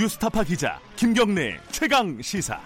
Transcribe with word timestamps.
뉴스타파 0.00 0.44
기자 0.44 0.80
김경래 0.96 1.60
최강 1.70 2.22
시사. 2.22 2.58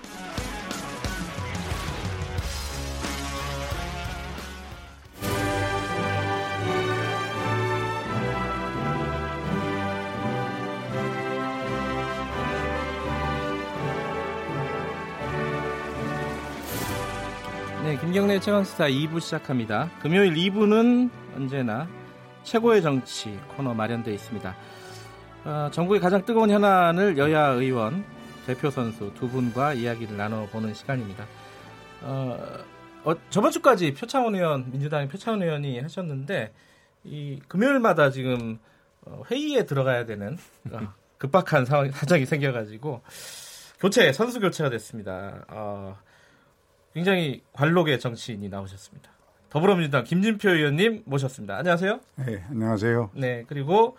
네, 17.83 17.99
김경래 17.99 18.39
최강시사 18.39 18.87
2부 18.87 19.21
시작합니다. 19.21 19.91
금요일 20.01 20.35
2부는 20.35 21.11
언제나 21.35 21.89
최고의 22.45 22.81
정치 22.81 23.37
코너 23.57 23.75
마련되어 23.75 24.15
있습니다. 24.15 24.55
어, 25.45 25.69
전국의 25.71 26.01
가장 26.01 26.25
뜨거운 26.25 26.49
현안을 26.51 27.19
여야 27.19 27.49
의원, 27.49 28.05
대표 28.47 28.71
선수 28.71 29.13
두 29.15 29.29
분과 29.29 29.75
이야기를 29.75 30.17
나눠보는 30.17 30.73
시간입니다. 30.73 31.27
어, 32.03 32.39
어, 33.05 33.15
저번 33.29 33.51
주까지 33.51 33.93
표창원 33.93 34.35
의원, 34.35 34.71
민주당의 34.71 35.09
표창원 35.09 35.43
의원이 35.43 35.81
하셨는데 35.81 36.53
이 37.05 37.41
금요일마다 37.47 38.11
지금 38.11 38.59
어, 39.03 39.23
회의에 39.31 39.67
들어가야 39.67 40.07
되는 40.07 40.39
어, 40.71 40.79
급박한 41.19 41.67
상황, 41.67 41.91
사정이 41.91 42.25
생겨가지고 42.25 43.03
교체, 43.81 44.11
선수 44.13 44.41
교체가 44.41 44.71
됐습니다. 44.71 45.45
어, 45.49 45.99
굉장히 46.95 47.43
관록의 47.53 48.01
정치인이 48.01 48.49
나오셨습니다. 48.49 49.11
더불어민주당 49.51 50.05
김진표 50.05 50.49
의원님 50.49 51.03
모셨습니다. 51.05 51.59
안녕하세요. 51.59 52.01
네, 52.17 52.45
안녕하세요. 52.49 53.11
네, 53.15 53.45
그리고 53.47 53.97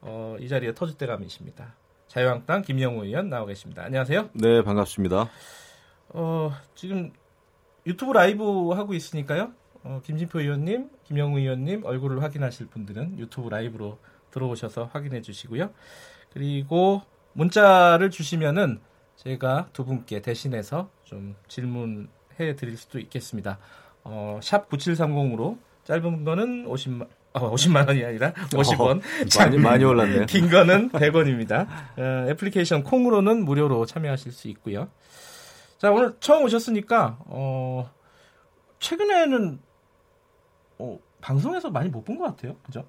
어, 0.00 0.36
이 0.40 0.48
자리에 0.48 0.72
터줏대감이십니다. 0.72 1.72
자유한국당 2.08 2.62
김영우 2.62 3.04
의원 3.04 3.28
나오 3.28 3.46
계십니다. 3.46 3.82
안녕하세요. 3.84 4.30
네, 4.34 4.62
반갑습니다. 4.62 5.28
어, 6.10 6.52
지금 6.74 7.12
유튜브 7.86 8.12
라이브 8.12 8.70
하고 8.70 8.94
있으니까요. 8.94 9.52
어, 9.82 10.00
김진표 10.04 10.40
의원님, 10.40 10.90
김영우 11.04 11.38
의원님 11.38 11.84
얼굴을 11.84 12.22
확인하실 12.22 12.66
분들은 12.66 13.18
유튜브 13.18 13.48
라이브로 13.48 13.98
들어오셔서 14.30 14.90
확인해 14.92 15.20
주시고요. 15.20 15.70
그리고 16.32 17.02
문자를 17.32 18.10
주시면은 18.10 18.80
제가 19.16 19.68
두 19.72 19.84
분께 19.84 20.20
대신해서 20.20 20.90
좀 21.04 21.36
질문 21.48 22.08
해 22.38 22.54
드릴 22.54 22.76
수도 22.76 22.98
있겠습니다. 22.98 23.58
어, 24.04 24.38
샵 24.42 24.68
9730으로 24.68 25.58
짧은 25.84 26.24
거는 26.24 26.66
50만 26.66 27.08
어, 27.36 27.52
50만 27.54 27.86
원이 27.86 28.04
아니라 28.04 28.32
50원. 28.32 28.98
어, 28.98 29.00
많이 29.38 29.58
많이 29.58 29.84
올랐네요. 29.84 30.26
긴 30.26 30.48
거는 30.48 30.90
100원입니다. 30.90 31.66
어, 31.98 32.26
애플리케이션 32.30 32.82
콩으로는 32.82 33.44
무료로 33.44 33.86
참여하실 33.86 34.32
수 34.32 34.48
있고요. 34.48 34.88
자, 35.78 35.90
오늘 35.90 36.14
처음 36.20 36.44
오셨으니까 36.44 37.18
어, 37.26 37.90
최근에는 38.80 39.58
어, 40.78 40.98
방송에서 41.20 41.70
많이 41.70 41.88
못 41.88 42.04
본 42.04 42.18
것 42.18 42.24
같아요. 42.24 42.56
그죠? 42.64 42.84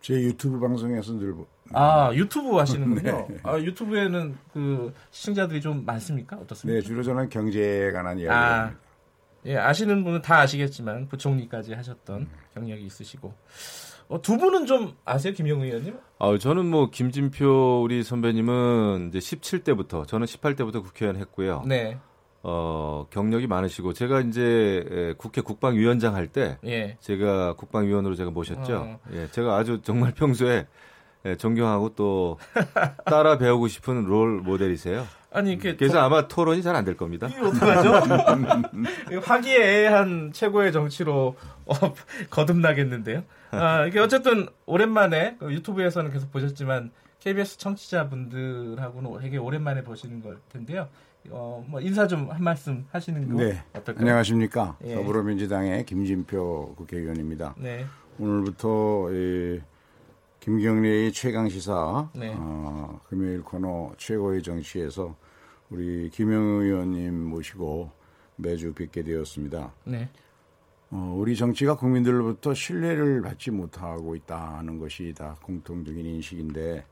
제 0.00 0.14
유튜브 0.14 0.58
방송에서 0.58 1.12
늘 1.14 1.32
보- 1.32 1.46
아, 1.72 2.10
유튜브 2.12 2.56
하시는군요. 2.56 3.26
네. 3.30 3.36
아, 3.44 3.56
유튜브에는 3.58 4.36
그 4.52 4.92
시청자들이 5.10 5.60
좀 5.60 5.84
많습니까? 5.86 6.36
어떻습니까? 6.36 6.80
네, 6.80 6.84
주로 6.86 7.02
저는 7.02 7.28
경제에 7.28 7.92
관한 7.92 8.18
이야기를 8.18 8.32
아, 8.34 8.60
합니다. 8.64 8.80
예, 9.46 9.56
아시는 9.56 10.04
분은 10.04 10.22
다 10.22 10.38
아시겠지만 10.40 11.08
부총리까지 11.08 11.74
하셨던 11.74 12.28
경력이 12.54 12.84
있으시고 12.84 13.32
어, 14.08 14.20
두 14.20 14.36
분은 14.36 14.66
좀 14.66 14.94
아세요, 15.04 15.32
김영우 15.32 15.64
의원님? 15.64 15.98
아, 16.18 16.36
저는 16.38 16.66
뭐 16.66 16.90
김진표 16.90 17.82
우리 17.82 18.02
선배님은 18.02 19.08
이제 19.08 19.18
17대부터 19.18 20.06
저는 20.06 20.26
18대부터 20.26 20.82
국회의원 20.82 21.16
했고요. 21.16 21.62
네, 21.66 21.98
어, 22.42 23.06
경력이 23.10 23.46
많으시고 23.46 23.92
제가 23.92 24.20
이제 24.20 24.84
에, 24.90 25.12
국회 25.14 25.40
국방위원장 25.40 26.14
할때 26.14 26.58
예, 26.64 26.96
제가 27.00 27.54
국방위원으로 27.54 28.14
제가 28.14 28.30
모셨죠. 28.30 28.76
어. 28.76 29.00
예, 29.12 29.28
제가 29.30 29.56
아주 29.56 29.80
정말 29.82 30.12
평소에 30.12 30.66
예, 31.24 31.36
존경하고 31.36 31.94
또 31.94 32.38
따라 33.06 33.38
배우고 33.38 33.68
싶은 33.68 34.04
롤 34.04 34.40
모델이세요. 34.40 35.06
아니 35.32 35.52
이렇게 35.52 35.76
그래서 35.76 35.98
아마 36.00 36.28
토론이 36.28 36.62
잘 36.62 36.76
안 36.76 36.84
될 36.84 36.96
겁니다. 36.96 37.26
어떡하죠? 37.26 37.92
화기애애한 39.24 40.32
최고의 40.32 40.72
정치로 40.72 41.36
어, 41.66 41.74
거듭나겠는데요. 42.30 43.22
아, 43.50 43.84
이게 43.86 43.98
어쨌든 44.00 44.46
오랜만에 44.66 45.36
그 45.38 45.52
유튜브에서는 45.52 46.10
계속 46.12 46.30
보셨지만 46.32 46.90
KBS 47.20 47.58
청취자분들하고는 47.58 49.20
되게 49.20 49.36
오랜만에 49.38 49.82
보시는 49.84 50.22
걸 50.22 50.38
텐데요. 50.50 50.88
어, 51.30 51.64
뭐 51.68 51.80
인사 51.80 52.06
좀 52.08 52.28
한 52.30 52.42
말씀 52.42 52.84
하시는 52.90 53.28
거 53.28 53.42
네, 53.42 53.62
어떨까요? 53.74 54.02
안녕하십니까. 54.02 54.76
예. 54.84 54.94
더불어민주당의 54.96 55.86
김진표 55.86 56.74
국회의원입니다. 56.76 57.54
네, 57.58 57.84
오늘부터 58.18 59.08
이 59.12 59.60
김경래의 60.40 61.12
최강 61.12 61.48
시사 61.48 62.08
네. 62.14 62.34
어, 62.36 62.98
금요일 63.08 63.42
코너 63.42 63.92
최고의 63.98 64.42
정치에서 64.42 65.14
우리 65.72 66.10
김영우 66.10 66.62
의원님 66.64 67.14
모시고 67.30 67.90
매주 68.36 68.74
뵙게 68.74 69.02
되었습니다. 69.02 69.72
네, 69.84 70.08
어, 70.90 71.16
우리 71.16 71.34
정치가 71.34 71.74
국민들로부터 71.76 72.52
신뢰를 72.52 73.22
받지 73.22 73.50
못하고 73.50 74.14
있다는 74.14 74.78
것이 74.78 75.14
다 75.16 75.34
공통적인 75.42 76.04
인식인데 76.04 76.84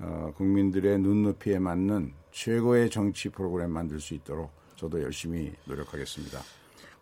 어, 0.00 0.32
국민들의 0.36 0.98
눈높이에 0.98 1.60
맞는 1.60 2.12
최고의 2.32 2.90
정치 2.90 3.28
프로그램 3.28 3.70
만들 3.70 4.00
수 4.00 4.14
있도록 4.14 4.50
저도 4.74 5.00
열심히 5.00 5.52
노력하겠습니다. 5.64 6.40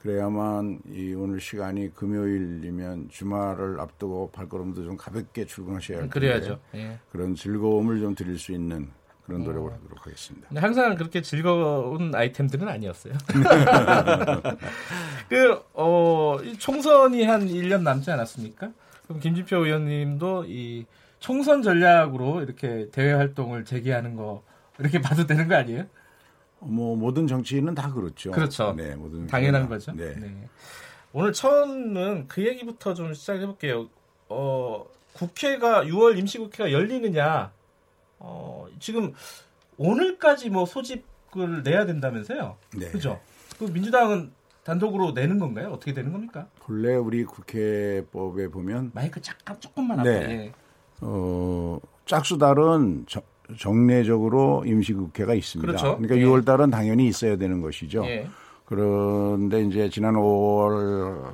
그래야만 0.01 0.81
이 0.93 1.15
오늘 1.15 1.41
시간이 1.41 1.95
금요일이면 1.95 3.09
주말을 3.09 3.81
앞두고 3.81 4.31
발걸음도 4.33 4.85
좀 4.85 4.99
가볍게 4.99 5.47
출근하셔야 5.47 5.97
할 5.97 6.11
텐데 6.11 6.21
그래야죠. 6.21 6.61
예. 6.75 6.99
그런 7.11 7.35
즐거움을 7.35 8.01
좀 8.01 8.15
드릴 8.15 8.39
수 8.39 8.53
있는 8.53 8.91
그런 9.27 9.43
노력을 9.43 9.73
하도록 9.73 10.07
하겠습니다. 10.07 10.49
항상 10.61 10.97
그렇게 10.97 11.23
즐거운 11.23 12.15
아이템들은 12.15 12.69
아니었어요. 12.69 13.15
그, 15.29 15.63
어, 15.73 16.39
이 16.43 16.59
총선이 16.59 17.25
한 17.25 17.49
1년 17.49 17.83
남지 17.83 18.11
않았습니까? 18.11 18.71
그럼 19.05 19.21
김진표 19.21 19.65
의원님도 19.65 20.45
이 20.49 20.87
총선 21.21 21.63
전략으로 21.63 22.43
이렇게 22.43 22.89
대외 22.93 23.13
활동을 23.13 23.65
재개하는 23.65 24.17
거 24.17 24.43
이렇게 24.79 25.01
봐도 25.01 25.27
되는 25.27 25.49
거 25.49 25.55
아니에요? 25.55 25.85
뭐 26.59 26.97
모든 26.97 27.27
정치인은 27.27 27.75
다 27.75 27.93
그렇죠. 27.93 28.31
그렇죠. 28.31 28.75
네, 28.77 28.95
모든 28.95 29.27
당연한. 29.27 29.69
거죠. 29.69 29.93
네. 29.93 30.15
오늘 31.13 31.33
처음은 31.33 32.27
그 32.29 32.47
얘기부터 32.47 32.95
좀 32.95 33.15
시작해 33.15 33.47
볼게요. 33.47 33.89
어, 34.29 34.85
국회가 35.13 35.85
6월 35.85 36.19
임시국회가 36.19 36.73
열리느냐? 36.73 37.53
어, 38.19 38.67
지금 38.81 39.13
오늘까지 39.77 40.51
뭐 40.51 40.67
소집을 40.67 41.63
내야 41.65 41.85
된다면서요? 41.87 42.57
네. 42.77 42.89
그죠? 42.91 43.21
그 43.59 43.65
민주당은 43.65 44.31
단독으로 44.65 45.13
내는 45.13 45.39
건가요? 45.39 45.69
어떻게 45.73 45.93
되는 45.93 46.13
겁니까? 46.13 46.47
본래 46.61 46.95
우리 46.95 47.25
국회법에 47.25 48.49
보면 48.49 48.93
마이크 48.95 49.21
잠깐 49.21 49.61
조금만 49.61 50.03
네. 50.03 50.17
앞에. 50.17 50.31
예. 50.33 50.53
어, 51.03 51.79
짝수달은 52.07 53.05
정- 53.09 53.23
정례적으로 53.59 54.65
임시국회가 54.67 55.35
있습니다. 55.35 55.67
그렇죠. 55.71 55.87
러니까 56.01 56.17
예. 56.17 56.23
6월 56.25 56.47
달은 56.47 56.71
당연히 56.71 57.07
있어야 57.09 57.37
되는 57.37 57.61
것이죠. 57.61 58.05
예. 58.07 58.27
그런데 58.65 59.63
이제 59.65 59.91
지난 59.91 60.15
5월, 60.15 61.31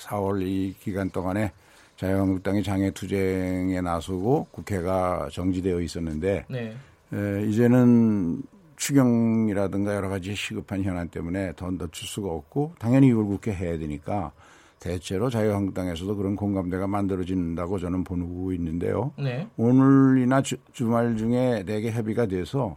4월 0.00 0.42
이 0.46 0.74
기간 0.78 1.08
동안에 1.08 1.52
자유한국당이 1.96 2.62
장애 2.62 2.90
투쟁에 2.90 3.80
나서고 3.80 4.46
국회가 4.50 5.28
정지되어 5.32 5.80
있었는데 5.80 6.44
네. 6.48 6.76
에, 7.12 7.46
이제는 7.46 8.42
추경이라든가 8.76 9.94
여러 9.94 10.08
가지 10.08 10.34
시급한 10.34 10.82
현안 10.82 11.08
때문에 11.08 11.52
더 11.56 11.70
늦출 11.70 12.06
수가 12.06 12.30
없고 12.30 12.74
당연히 12.78 13.12
6월 13.12 13.26
국회 13.26 13.52
해야 13.52 13.78
되니까 13.78 14.32
대체로 14.78 15.30
자유한국당에서도 15.30 16.14
그런 16.16 16.36
공감대가 16.36 16.86
만들어진다고 16.86 17.78
저는 17.78 18.04
보고 18.04 18.52
있는데요. 18.52 19.12
네. 19.18 19.48
오늘이나 19.56 20.42
주, 20.42 20.56
말 20.84 21.16
중에 21.16 21.64
내게 21.64 21.90
협의가 21.90 22.26
돼서 22.26 22.76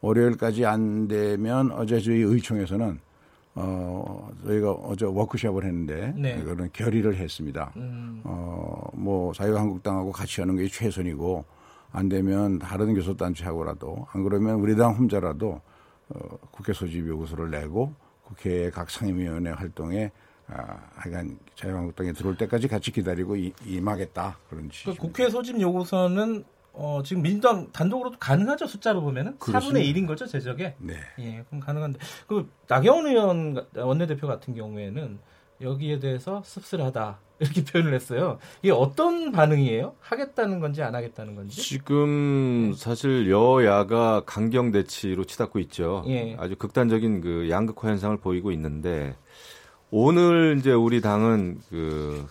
월요일까지 0.00 0.66
안 0.66 1.08
되면 1.08 1.72
어제 1.72 1.98
저희 2.00 2.20
의총에서는 2.20 3.00
어 3.54 4.28
저희가 4.44 4.70
어제 4.72 5.04
워크숍을 5.06 5.64
했는데 5.64 6.12
네. 6.16 6.40
그런 6.42 6.70
결의를 6.72 7.16
했습니다. 7.16 7.72
음, 7.76 8.20
어 8.24 8.68
뭐 8.94 9.32
자유한국당하고 9.32 10.10
같이 10.12 10.40
하는 10.40 10.56
게 10.56 10.66
최선이고 10.66 11.44
안 11.92 12.08
되면 12.08 12.58
다른 12.58 12.94
교섭단체하고라도 12.94 14.06
안 14.12 14.22
그러면 14.24 14.56
우리 14.56 14.76
당 14.76 14.92
혼자라도 14.94 15.60
어, 16.08 16.18
국회 16.50 16.72
소집 16.72 17.06
요구서를 17.06 17.50
내고 17.50 17.92
국회 18.24 18.70
각 18.70 18.90
상임위원회 18.90 19.50
활동에 19.52 20.10
아, 20.48 20.78
하여간 20.96 21.38
자유한국당에 21.54 22.12
들어올 22.12 22.36
때까지 22.36 22.66
같이 22.68 22.90
기다리고 22.90 23.36
이- 23.36 23.52
임하겠다 23.66 24.38
그런 24.48 24.64
그 24.64 24.70
취지. 24.72 24.96
국회 24.98 25.28
소집 25.30 25.60
요구서는 25.60 26.44
어, 26.72 27.02
지금 27.04 27.22
민주당 27.22 27.70
단독으로도 27.72 28.18
가능하죠 28.18 28.66
숫자로 28.66 29.00
보면은 29.00 29.36
그렇습니다. 29.38 29.80
4분의 29.80 29.94
1인 29.94 30.06
거죠 30.06 30.26
제적에. 30.26 30.74
네. 30.78 30.94
예, 31.18 31.44
그럼 31.48 31.60
가능한데 31.60 31.98
그 32.26 32.48
나경원 32.68 33.06
의원 33.06 33.66
원내대표 33.74 34.26
같은 34.26 34.54
경우에는 34.54 35.18
여기에 35.60 35.98
대해서 35.98 36.42
씁쓸하다 36.44 37.18
이렇게 37.40 37.64
표현을 37.64 37.94
했어요. 37.94 38.38
이게 38.62 38.72
어떤 38.72 39.30
반응이에요? 39.32 39.94
하겠다는 40.00 40.60
건지 40.60 40.82
안 40.82 40.94
하겠다는 40.94 41.36
건지? 41.36 41.60
지금 41.60 42.74
사실 42.76 43.30
여야가 43.30 44.22
강경 44.26 44.72
대치로 44.72 45.24
치닫고 45.24 45.58
있죠. 45.60 46.04
예. 46.08 46.36
아주 46.38 46.56
극단적인 46.56 47.20
그 47.20 47.48
양극화 47.50 47.88
현상을 47.90 48.16
보이고 48.18 48.50
있는데 48.52 49.16
오늘 49.90 50.56
이제 50.58 50.72
우리 50.72 51.00
당은 51.00 51.60
그 51.70 52.26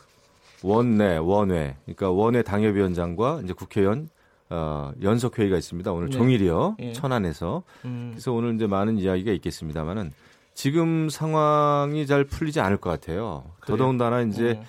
원내 0.61 1.17
원외 1.17 1.77
그러니까 1.85 2.11
원외 2.11 2.43
당협위원장과 2.43 3.41
이제 3.43 3.53
국회의원 3.53 4.09
어, 4.49 4.91
연석 5.01 5.37
회의가 5.39 5.57
있습니다. 5.57 5.91
오늘 5.91 6.09
네. 6.09 6.17
종일이요 6.17 6.77
예. 6.79 6.93
천안에서 6.93 7.63
음, 7.85 8.09
그래서 8.11 8.31
오늘 8.31 8.55
이제 8.55 8.67
많은 8.67 8.97
이야기가 8.97 9.31
있겠습니다만은 9.33 10.13
지금 10.53 11.09
상황이 11.09 12.05
잘 12.07 12.23
풀리지 12.23 12.59
않을 12.61 12.77
것 12.77 12.89
같아요. 12.89 13.43
그래요? 13.59 13.77
더더군다나 13.77 14.21
이제 14.21 14.59
어, 14.59 14.63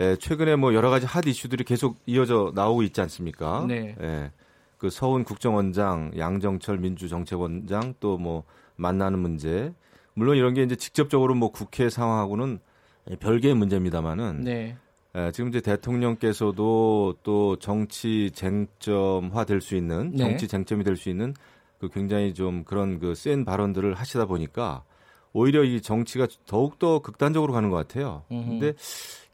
예, 0.00 0.16
최근에 0.16 0.56
뭐 0.56 0.74
여러 0.74 0.90
가지 0.90 1.06
핫 1.06 1.26
이슈들이 1.26 1.64
계속 1.64 1.98
이어져 2.06 2.52
나오고 2.54 2.82
있지 2.82 3.00
않습니까? 3.00 3.64
네. 3.66 3.96
예. 4.00 4.30
그 4.78 4.90
서훈 4.90 5.22
국정원장, 5.24 6.12
양정철 6.16 6.78
민주정책원장 6.78 7.94
또 8.00 8.16
뭐 8.18 8.44
만나는 8.76 9.18
문제. 9.18 9.72
물론 10.14 10.36
이런 10.36 10.54
게 10.54 10.62
이제 10.62 10.76
직접적으로 10.76 11.34
뭐 11.34 11.50
국회 11.50 11.88
상황하고는 11.88 12.58
별개의 13.20 13.54
문제입니다만은 13.54 14.42
네. 14.44 14.76
예, 15.16 15.30
지금 15.32 15.50
이제 15.50 15.60
대통령께서도 15.60 17.16
또 17.22 17.56
정치 17.56 18.30
쟁점화 18.34 19.44
될 19.44 19.60
수 19.60 19.76
있는 19.76 20.10
네. 20.12 20.18
정치 20.18 20.48
쟁점이 20.48 20.84
될 20.84 20.96
수 20.96 21.10
있는 21.10 21.34
그 21.78 21.88
굉장히 21.88 22.32
좀 22.32 22.64
그런 22.64 22.98
그 22.98 23.14
센 23.14 23.44
발언들을 23.44 23.94
하시다 23.94 24.24
보니까 24.26 24.84
오히려 25.34 25.64
이 25.64 25.80
정치가 25.80 26.26
더욱더 26.46 27.00
극단적으로 27.00 27.52
가는 27.52 27.68
것 27.70 27.76
같아요. 27.76 28.24
음흠. 28.30 28.48
근데 28.48 28.72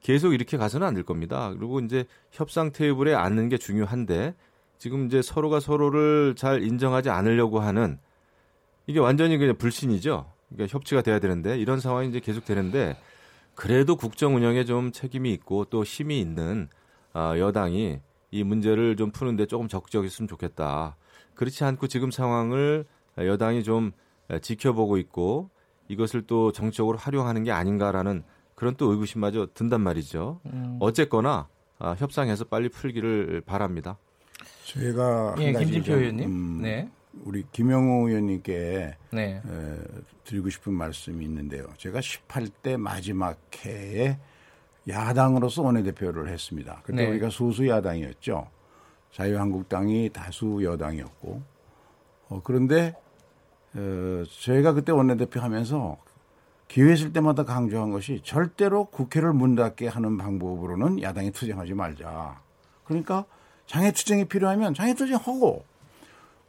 계속 0.01 0.33
이렇게 0.33 0.57
가서는 0.57 0.87
안 0.87 0.95
될 0.95 1.03
겁니다. 1.05 1.53
그리고 1.57 1.81
이제 1.81 2.05
협상 2.33 2.73
테이블에 2.73 3.15
앉는 3.15 3.49
게 3.49 3.59
중요한데 3.59 4.35
지금 4.79 5.07
이제 5.07 5.23
서로가 5.23 5.61
서로를 5.61 6.35
잘 6.37 6.63
인정하지 6.63 7.11
않으려고 7.11 7.61
하는 7.61 7.99
이게 8.87 9.01
완전히 9.01 9.37
그냥 9.39 9.57
불신이죠. 9.57 10.25
그러니까 10.49 10.73
협치가 10.73 11.03
돼야 11.03 11.19
되는데 11.19 11.59
이런 11.59 11.79
상황이 11.81 12.09
이제 12.09 12.21
계속 12.21 12.45
되는데 12.45 12.97
그래도 13.59 13.97
국정 13.97 14.37
운영에 14.37 14.65
좀 14.65 14.93
책임이 14.93 15.33
있고 15.33 15.65
또 15.65 15.83
힘이 15.83 16.21
있는 16.21 16.69
아, 17.13 17.37
여당이 17.37 17.99
이 18.31 18.45
문제를 18.45 18.95
좀 18.95 19.11
푸는데 19.11 19.47
조금 19.47 19.67
적극적이었으면 19.67 20.29
좋겠다. 20.29 20.97
그렇지 21.35 21.65
않고 21.65 21.89
지금 21.89 22.13
상황을 22.13 22.85
여당이 23.17 23.65
좀 23.65 23.91
지켜보고 24.43 24.97
있고 24.99 25.51
이것을 25.89 26.23
또 26.29 26.53
정치적으로 26.53 26.99
활용하는 26.99 27.43
게 27.43 27.51
아닌가라는 27.51 28.23
그런 28.55 28.77
또 28.77 28.93
의구심마저 28.93 29.49
든단 29.55 29.81
말이죠. 29.81 30.41
음. 30.47 30.77
어쨌거나 30.79 31.49
아, 31.81 31.97
협상해서 31.99 32.45
빨리 32.45 32.69
풀기를 32.69 33.43
바랍니다. 33.45 33.99
제가 34.67 35.35
예, 35.41 35.53
김진표 35.53 35.85
좀, 35.85 35.99
의원님. 35.99 36.31
음, 36.31 36.63
네. 36.63 36.89
우리 37.25 37.45
김영호 37.53 38.09
의원님께 38.09 38.97
네. 39.13 39.43
에, 39.45 39.79
드리고 40.25 40.51
싶은 40.51 40.73
말씀이 40.73 41.25
있는데요. 41.25 41.67
제가 41.77 42.01
18대 42.01 42.77
마지막 42.77 43.39
해에 43.65 44.19
야당으로서 44.89 45.63
원내대표를 45.63 46.29
했습니다. 46.29 46.81
그때 46.85 47.05
네. 47.05 47.11
우리가 47.11 47.31
소수 47.31 47.69
야당이었죠. 47.69 48.49
자유한국당이 49.13 50.11
다수 50.13 50.61
여당이었고 50.63 51.43
어, 52.29 52.41
그런데 52.45 52.95
어, 53.75 54.23
저희가 54.41 54.73
그때 54.73 54.93
원내대표 54.93 55.41
하면서 55.41 55.99
기회 56.69 56.93
있을 56.93 57.13
때마다 57.13 57.45
강조한 57.45 57.91
것이 57.91 58.21
절대로 58.23 58.85
국회를 58.87 59.33
문 59.33 59.55
닫게 59.55 59.89
하는 59.89 60.19
방법으로는 60.19 61.01
야당이 61.01 61.33
투쟁하지 61.33 61.75
말자. 61.75 62.43
그러니까 62.85 63.25
장애 63.67 63.91
투쟁이 63.93 64.27
필요하면 64.27 64.75
장애 64.75 64.95
투쟁하고 64.95 65.65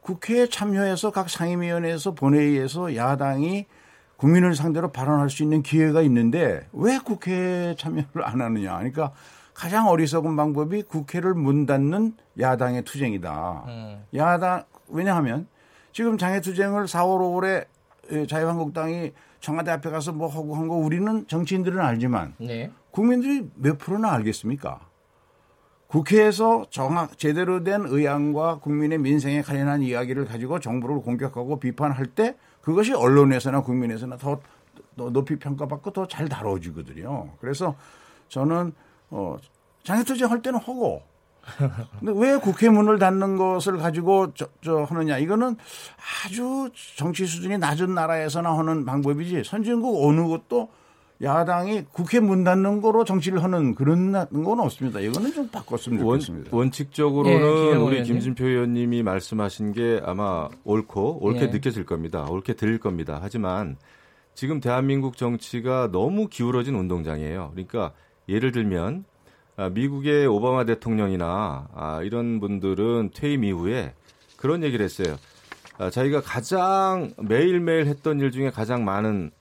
국회에 0.01 0.47
참여해서 0.47 1.11
각 1.11 1.29
상임위원회에서 1.29 2.11
본회의에서 2.15 2.95
야당이 2.95 3.65
국민을 4.17 4.55
상대로 4.55 4.91
발언할 4.91 5.29
수 5.29 5.43
있는 5.43 5.61
기회가 5.63 6.01
있는데 6.01 6.67
왜 6.73 6.97
국회에 6.99 7.75
참여를 7.75 8.23
안 8.23 8.41
하느냐. 8.41 8.77
그러니까 8.77 9.11
가장 9.53 9.87
어리석은 9.87 10.35
방법이 10.35 10.83
국회를 10.83 11.33
문 11.33 11.65
닫는 11.65 12.13
야당의 12.39 12.83
투쟁이다. 12.83 13.63
음. 13.67 14.03
야당 14.15 14.63
왜냐하면 14.87 15.47
지금 15.91 16.17
장애투쟁을 16.17 16.85
4월 16.85 17.65
5월에 18.11 18.27
자유한국당이 18.27 19.11
청와대 19.39 19.71
앞에 19.71 19.89
가서 19.89 20.11
뭐 20.11 20.27
하고 20.27 20.55
한 20.55 20.67
거 20.67 20.75
우리는 20.75 21.25
정치인들은 21.27 21.79
알지만 21.79 22.33
네. 22.39 22.71
국민들이 22.91 23.47
몇 23.55 23.77
프로나 23.77 24.11
알겠습니까? 24.13 24.79
국회에서 25.89 26.65
정확 26.69 27.18
제대로 27.18 27.63
된 27.63 27.83
의안과 27.88 28.59
국민의 28.59 29.00
민생에 29.00 29.41
관련한 29.41 29.81
이야기를 29.81 30.25
가지고 30.25 30.59
정부를 30.59 31.01
공격하고 31.01 31.59
비판할 31.59 32.06
때 32.06 32.36
그것이 32.62 32.94
언론에서나 32.94 33.62
국민에서나 33.62 34.18
더, 34.18 34.39
더 34.95 35.09
높이 35.09 35.38
평가받고 35.38 35.91
더 35.91 36.06
잘 36.06 36.30
다뤄지거든요. 36.30 37.31
그래서 37.41 37.75
저는 38.27 38.71
어, 39.09 39.38
장애투쟁 39.83 40.30
할 40.30 40.44
때는 40.44 40.59
하고 40.59 41.01
근데 42.00 42.13
왜 42.15 42.38
국회 42.38 42.69
문을 42.69 43.00
닫는 43.00 43.38
것을 43.38 43.77
가지고 43.77 44.31
저, 44.35 44.45
저 44.62 44.83
하느냐 44.83 45.18
이거는 45.18 45.57
아주 46.24 46.69
정치 46.97 47.25
수준이 47.25 47.57
낮은 47.57 47.95
나라에서나 47.95 48.56
하는 48.56 48.85
방법이지 48.85 49.44
선진국 49.44 50.07
어느 50.07 50.21
곳도 50.21 50.69
야당이 51.21 51.86
국회 51.92 52.19
문 52.21 52.45
닫는 52.45 52.81
거로 52.81 53.04
정치를 53.04 53.44
하는 53.44 53.75
그런 53.75 54.13
건 54.13 54.60
없습니다. 54.62 55.01
이거는 55.01 55.33
좀 55.33 55.50
바꿨으면 55.50 56.01
원, 56.01 56.19
좋겠습니다. 56.19 56.56
원칙적으로는 56.56 57.31
예, 57.31 57.75
우리 57.75 57.75
의원님. 57.75 58.04
김진표 58.04 58.45
의원님이 58.45 59.04
말씀하신 59.04 59.74
게 59.74 60.01
아마 60.06 60.48
옳고 60.63 61.19
옳게 61.21 61.42
예. 61.42 61.45
느껴질 61.48 61.86
겁니다. 61.86 62.25
옳게 62.30 62.54
들릴 62.54 62.80
겁니다. 62.80 63.19
하지만 63.21 63.75
지금 64.33 64.62
대한민국 64.62 65.18
정치가 65.18 65.89
너무 65.92 66.27
기울어진 66.30 66.75
운동장이에요. 66.75 67.50
그러니까 67.51 67.92
예를 68.30 68.54
들면 68.54 69.04
아, 69.57 69.68
미국의 69.69 70.25
오바마 70.25 70.63
대통령이나 70.63 71.68
아, 71.74 72.01
이런 72.01 72.40
분들은 72.40 73.09
퇴임 73.14 73.44
이후에 73.44 73.94
그런 74.38 74.64
얘기를 74.64 74.85
했어요. 74.85 75.18
아, 75.78 75.90
자기가 75.90 76.21
가장 76.21 77.11
매일매일 77.18 77.88
했던 77.88 78.21
일 78.21 78.31
중에 78.31 78.52
가장 78.52 78.85
많은 78.85 79.31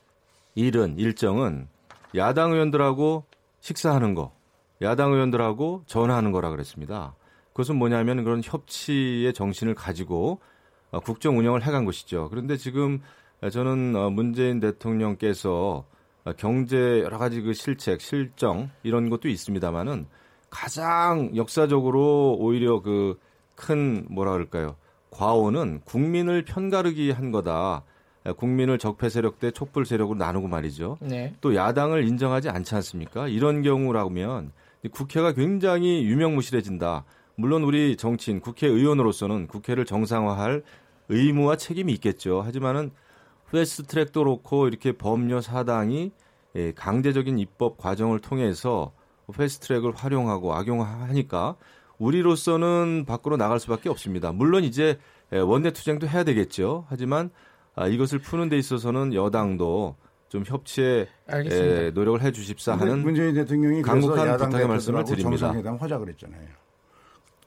일은 0.59 0.99
일정은 0.99 1.69
야당 2.17 2.53
의원들하고 2.53 3.25
식사하는 3.61 4.15
거, 4.15 4.33
야당 4.83 5.13
의원들하고 5.13 5.85
전화하는 5.87 6.33
거라 6.33 6.51
그랬습니다. 6.51 7.15
그것은 7.53 7.77
뭐냐면 7.77 8.25
그런 8.25 8.41
협치의 8.45 9.33
정신을 9.35 9.75
가지고 9.75 10.41
어, 10.91 11.01
국정 11.01 11.39
운영을 11.39 11.63
해간 11.63 11.85
것이죠. 11.85 12.29
그런데 12.31 12.57
지금 12.57 13.01
저는 13.53 13.95
어, 13.97 14.11
문재인 14.11 14.61
대통령께서 14.61 15.85
어, 16.25 16.33
경제 16.37 17.01
여러 17.01 17.19
가지 17.19 17.41
그 17.41 17.53
실책, 17.53 18.01
실정 18.01 18.71
이런 18.83 19.11
것도 19.11 19.29
있습니다만은 19.29 20.07
가장 20.51 21.37
역사적으로 21.37 22.37
오히려 22.39 22.81
그 22.81 23.19
큰 23.59 24.07
뭐라 24.09 24.33
그럴까요? 24.33 24.77
과오는 25.11 25.81
국민을 25.85 26.45
편가르기 26.45 27.11
한 27.11 27.33
거다. 27.33 27.83
국민을 28.37 28.79
적폐 28.79 29.09
세력 29.09 29.39
대 29.39 29.51
촛불 29.51 29.87
세력으로 29.87 30.19
나누고 30.19 30.49
말이죠. 30.49 30.99
네. 31.01 31.35
또 31.41 31.55
야당을 31.55 32.07
인정하지 32.07 32.49
않지 32.49 32.75
않습니까? 32.75 33.29
이런 33.29 33.63
경우라면 33.63 34.53
국회가 34.93 35.33
굉장히 35.33 36.05
유명무실해진다. 36.05 37.05
물론 37.37 37.63
우리 37.63 37.97
정치인 37.97 38.41
국회의원으로서는 38.41 39.47
국회를 39.47 39.85
정상화할 39.85 40.63
의무와 41.09 41.57
책임이 41.57 41.93
있겠죠. 41.95 42.43
하지만은 42.43 42.91
패스트 43.51 43.85
트랙도 43.85 44.25
그렇고 44.25 44.69
이렇게 44.69 44.93
범여 44.93 45.43
사당이 45.43 46.13
예, 46.57 46.73
강제적인 46.73 47.39
입법 47.39 47.79
과정을 47.79 48.21
통해서 48.21 48.93
패스트 49.37 49.69
트랙을 49.69 49.93
활용하고 49.95 50.55
악용하니까 50.55 51.57
우리로서는 51.99 53.05
밖으로 53.07 53.37
나갈 53.37 53.61
수밖에 53.61 53.89
없습니다. 53.89 54.33
물론 54.33 54.65
이제 54.65 54.99
예, 55.33 55.39
원내 55.39 55.73
투쟁도 55.73 56.09
해야 56.09 56.25
되겠죠. 56.25 56.87
하지만 56.89 57.31
아, 57.79 57.87
이것을 57.87 58.19
푸는 58.19 58.49
데 58.49 58.59
있어서는 58.59 59.15
여당도 59.15 59.95
좀 60.29 60.43
협치에. 60.45 61.07
예, 61.45 61.91
노력을 61.95 62.21
해 62.23 62.33
주십사 62.33 62.73
하는 62.73 63.03
문재인 63.03 63.35
대통령이 63.35 63.81
야당 63.81 64.49
부탁의 64.49 64.67
말씀을 64.67 65.05
드립니다. 65.05 65.37
정상회담 65.47 65.77
하자 65.77 65.99
그랬잖아요. 65.99 66.49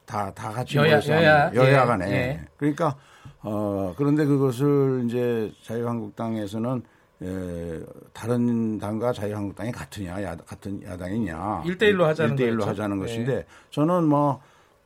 다, 0.06 0.32
다 0.34 0.52
같이 0.52 0.78
여야- 0.78 0.92
모여서 0.92 1.14
여야, 1.14 1.52
여야 1.54 1.82
예, 1.84 1.86
간에. 1.86 2.12
예. 2.12 2.46
그러니까, 2.58 2.96
어, 3.42 3.94
그런데 3.98 4.26
그것을 4.26 5.04
이제 5.06 5.52
자유한국당에서는 5.64 6.82
에, 7.24 7.80
다른 8.14 8.80
당과 8.80 9.14
자유한국당이 9.14 9.72
같으냐, 9.72 10.24
야, 10.24 10.36
같은 10.38 10.82
야당이냐. 10.84 11.64
일대일로 11.66 12.06
하자는 12.06 12.32
일대일로 12.32 12.58
거였죠. 12.64 12.70
하자는 12.72 12.98
예. 12.98 13.02
것인데 13.02 13.46
저는 13.70 14.06
뭐 14.06 14.42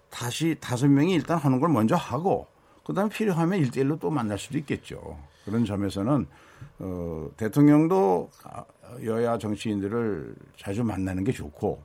다시 0.09 0.55
다섯 0.59 0.87
명이 0.89 1.13
일단 1.13 1.37
하는 1.37 1.59
걸 1.61 1.69
먼저 1.69 1.95
하고 1.95 2.47
그다음에 2.83 3.09
필요하면 3.09 3.59
일대일로또 3.59 4.09
만날 4.09 4.37
수도 4.37 4.57
있겠죠. 4.57 5.17
그런 5.45 5.63
점에서는 5.65 6.27
어, 6.79 7.29
대통령도 7.37 8.29
여야 9.03 9.37
정치인들을 9.37 10.35
자주 10.57 10.83
만나는 10.83 11.23
게 11.23 11.31
좋고 11.31 11.81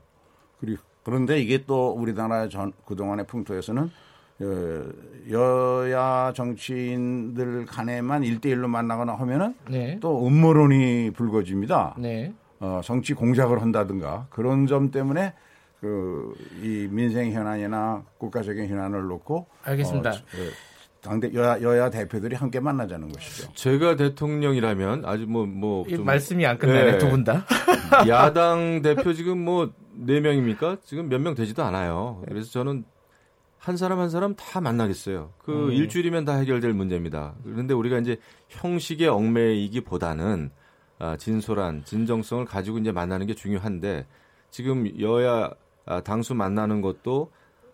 그리고 0.58 0.82
그런데 1.02 1.38
이게 1.40 1.64
또 1.66 1.90
우리나라 1.92 2.48
전 2.48 2.72
그동안의 2.86 3.26
풍토에서는 3.26 3.90
어, 4.42 4.84
여야 5.30 6.32
정치인들 6.34 7.66
간에만 7.66 8.24
일대일로 8.24 8.68
만나거나 8.68 9.14
하면은 9.14 9.54
네. 9.68 9.98
또 10.00 10.26
음모론이 10.26 11.12
불거집니다. 11.14 11.96
네. 11.98 12.32
어, 12.58 12.80
정치 12.82 13.14
공작을 13.14 13.60
한다든가 13.62 14.26
그런 14.30 14.66
점 14.66 14.90
때문에 14.90 15.34
그 15.80 16.34
이 16.62 16.88
민생 16.90 17.32
현안이나 17.32 18.04
국가적인 18.18 18.68
현안을 18.68 19.06
놓고 19.06 19.46
알겠습니다. 19.62 20.10
어, 20.10 20.14
당대 21.02 21.32
여야, 21.34 21.60
여야 21.62 21.90
대표들이 21.90 22.36
함께 22.36 22.60
만나자는 22.60 23.10
것이죠. 23.12 23.52
제가 23.54 23.96
대통령이라면 23.96 25.04
아주 25.04 25.26
뭐뭐 25.26 25.46
뭐 25.46 25.86
말씀이 26.04 26.44
안 26.46 26.58
끝나네 26.58 26.92
네. 26.92 26.98
두분 26.98 27.24
다. 27.24 27.46
야당 28.08 28.82
대표 28.82 29.12
지금 29.14 29.44
뭐 29.44 29.70
네 30.02 30.20
명입니까? 30.20 30.78
지금 30.84 31.08
몇 31.08 31.20
명 31.20 31.34
되지도 31.34 31.62
않아요. 31.62 32.22
그래서 32.26 32.50
저는 32.50 32.84
한 33.58 33.76
사람 33.76 33.98
한 34.00 34.08
사람 34.08 34.34
다 34.34 34.60
만나겠어요. 34.60 35.32
그 35.38 35.66
음. 35.66 35.72
일주일이면 35.72 36.24
다 36.24 36.36
해결될 36.36 36.72
문제입니다. 36.72 37.34
그런데 37.44 37.74
우리가 37.74 37.98
이제 37.98 38.16
형식의 38.48 39.08
얽매이기보다는 39.08 40.50
아, 40.98 41.16
진솔한 41.16 41.84
진정성을 41.84 42.44
가지고 42.46 42.78
이제 42.78 42.92
만나는 42.92 43.26
게 43.26 43.34
중요한데 43.34 44.06
지금 44.50 44.98
여야 45.00 45.50
아, 45.86 46.00
당수 46.00 46.34
만나는 46.34 46.80
것도 46.80 47.30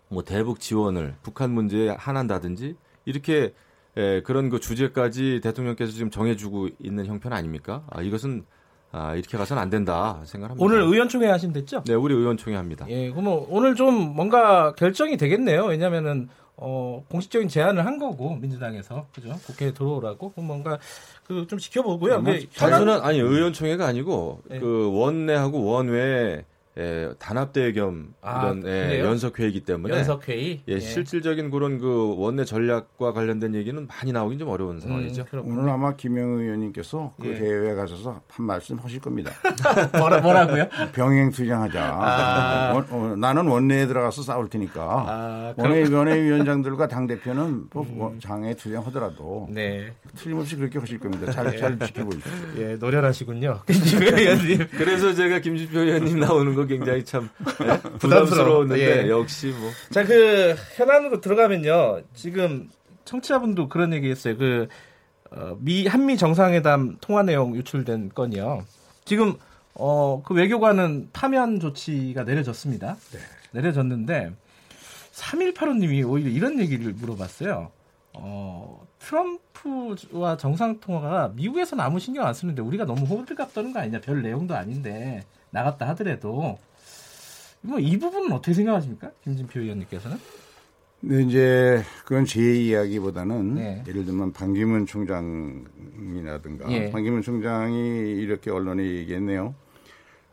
뭐 0.09 0.23
대북 0.23 0.59
지원을 0.59 1.15
북한 1.21 1.51
문제에 1.51 1.89
한한다든지 1.89 2.75
이렇게 3.07 3.53
에, 3.95 4.21
그런 4.21 4.49
그 4.49 4.59
주제까지 4.59 5.39
대통령께서 5.41 5.91
지금 5.91 6.11
정해주고 6.11 6.69
있는 6.79 7.05
형편 7.05 7.33
아닙니까? 7.33 7.83
아, 7.89 8.01
이것은 8.01 8.45
아, 8.91 9.15
이렇게 9.15 9.37
가서는 9.37 9.61
안 9.61 9.69
된다 9.69 10.21
생각합니다. 10.25 10.63
오늘 10.63 10.81
의원총회 10.81 11.27
하시면 11.27 11.53
됐죠? 11.53 11.83
네, 11.85 11.93
우리 11.93 12.13
의원총회 12.13 12.55
합니다. 12.55 12.85
예, 12.89 13.09
그러면 13.09 13.45
오늘 13.49 13.75
좀 13.75 13.93
뭔가 14.15 14.73
결정이 14.73 15.17
되겠네요. 15.17 15.65
왜냐면은 15.65 16.29
어, 16.57 17.03
공식적인 17.09 17.47
제안을 17.49 17.85
한 17.85 17.99
거고 17.99 18.35
민주당에서 18.35 19.07
그죠? 19.13 19.29
국회에 19.45 19.73
들어오라고 19.73 20.33
뭔가 20.37 20.79
그 21.27 21.45
좀 21.47 21.59
지켜보고요. 21.59 22.23
단순한 22.55 23.01
아니 23.01 23.19
의원총회가 23.19 23.85
아니고 23.85 24.41
네. 24.49 24.59
그 24.59 24.89
원내하고 24.91 25.63
원외 25.65 26.45
예, 26.77 27.09
단합대회 27.17 27.71
겸 27.71 28.13
아, 28.21 28.43
이런 28.43 28.63
예, 28.67 28.99
연석회의이기 28.99 29.61
때문에 29.61 29.97
연석회의 29.97 30.61
예, 30.67 30.73
예, 30.73 30.79
실질적인 30.79 31.49
그런 31.49 31.79
그 31.79 32.15
원내 32.17 32.45
전략과 32.45 33.13
관련된 33.13 33.55
얘기는 33.55 33.87
많이 33.87 34.11
나오긴 34.11 34.37
좀 34.37 34.49
어려운 34.49 34.79
상황이죠. 34.79 35.25
음, 35.33 35.41
오늘 35.45 35.69
아마 35.69 35.95
김영 35.95 36.39
의원님께서 36.39 37.15
그 37.19 37.29
예. 37.29 37.33
대회에 37.33 37.73
가셔서 37.73 38.21
한 38.27 38.45
말씀 38.45 38.77
하실 38.77 38.99
겁니다. 38.99 39.31
뭐라 39.97 40.19
뭐라고요? 40.19 40.67
병행 40.93 41.31
투쟁하자. 41.31 41.83
아. 41.83 42.73
원, 42.73 42.85
어, 42.91 43.15
나는 43.15 43.47
원내에 43.47 43.87
들어가서 43.87 44.21
싸울 44.21 44.47
테니까 44.47 44.81
아, 45.07 45.53
원내 45.57 45.91
원내위원장들과 45.91 46.87
당 46.87 47.07
대표는 47.07 47.69
뭐 47.73 48.11
음. 48.11 48.19
장애 48.19 48.53
투쟁하더라도 48.53 49.47
네. 49.49 49.93
틀림없이 50.15 50.55
그렇게 50.55 50.77
하실 50.77 50.99
겁니다. 50.99 51.31
잘, 51.31 51.57
잘 51.57 51.79
지켜보십시오. 51.79 52.31
예, 52.57 52.75
노련하시군요. 52.75 53.61
김진표 53.65 54.15
의원님. 54.15 54.67
그래서 54.77 55.13
제가 55.13 55.39
김진표 55.39 55.79
의원님 55.79 56.19
나오는 56.19 56.53
거 56.53 56.66
굉장히 56.67 57.03
참 57.03 57.29
네? 57.59 57.81
부담스러웠는데 57.99 59.05
예. 59.05 59.09
역시 59.09 59.47
뭐. 59.47 59.71
자, 59.91 60.05
그 60.05 60.55
현안으로 60.75 61.21
들어가면요. 61.21 62.01
지금 62.13 62.69
청취자분도 63.05 63.69
그런 63.69 63.93
얘기했어요. 63.93 64.37
그 64.37 64.67
어, 65.31 65.57
미 65.59 65.87
한미 65.87 66.17
정상회담 66.17 66.97
통화 67.01 67.23
내용 67.23 67.55
유출된 67.55 68.11
건이요. 68.13 68.65
지금 69.05 69.35
어, 69.73 70.21
그 70.25 70.33
외교관은 70.33 71.09
파면 71.13 71.59
조치가 71.59 72.23
내려졌습니다. 72.23 72.97
네. 73.11 73.19
내려졌는데 73.51 74.33
3185님이 75.13 76.07
오히려 76.07 76.29
이런 76.29 76.59
얘기를 76.59 76.93
물어봤어요. 76.93 77.71
어, 78.13 78.87
트럼프와 78.99 80.37
정상통화가 80.37 81.33
미국에서는 81.35 81.83
아무 81.83 81.99
신경 81.99 82.25
안 82.25 82.33
쓰는데 82.33 82.61
우리가 82.61 82.85
너무 82.85 83.05
호들갑 83.05 83.53
떠는 83.53 83.73
거 83.73 83.79
아니냐. 83.79 84.01
별 84.01 84.21
내용도 84.21 84.55
아닌데 84.55 85.23
나갔다 85.57 85.87
하더라도 85.89 86.57
뭐 87.61 87.79
이 87.79 87.97
부분은 87.97 88.31
어떻게 88.31 88.53
생각하십니까? 88.53 89.11
김진표 89.23 89.59
의원님께서는? 89.59 90.17
네, 90.99 91.23
이제 91.23 91.83
그건 92.05 92.25
제 92.25 92.41
이야기보다는 92.41 93.55
네. 93.55 93.83
예를 93.87 94.05
들면 94.05 94.33
반기문 94.33 94.85
총장이라든가 94.85 96.71
예. 96.71 96.91
반기문 96.91 97.21
총장이 97.21 98.11
이렇게 98.13 98.51
언론에 98.51 98.83
얘기했네요. 98.83 99.53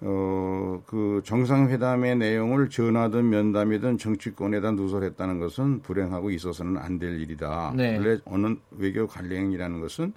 어, 0.00 0.82
그 0.86 1.22
정상회담의 1.24 2.16
내용을 2.16 2.68
전화든 2.68 3.28
면담이든 3.30 3.96
정치권에다 3.98 4.72
누설했다는 4.72 5.38
것은 5.38 5.80
불행하고 5.82 6.30
있어서는 6.30 6.76
안 6.78 6.98
될 6.98 7.20
일이다. 7.20 7.72
네. 7.76 7.96
원래 7.96 8.18
어느 8.24 8.54
외교 8.78 9.06
관행이라는 9.06 9.80
것은 9.80 10.04
어, 10.06 10.12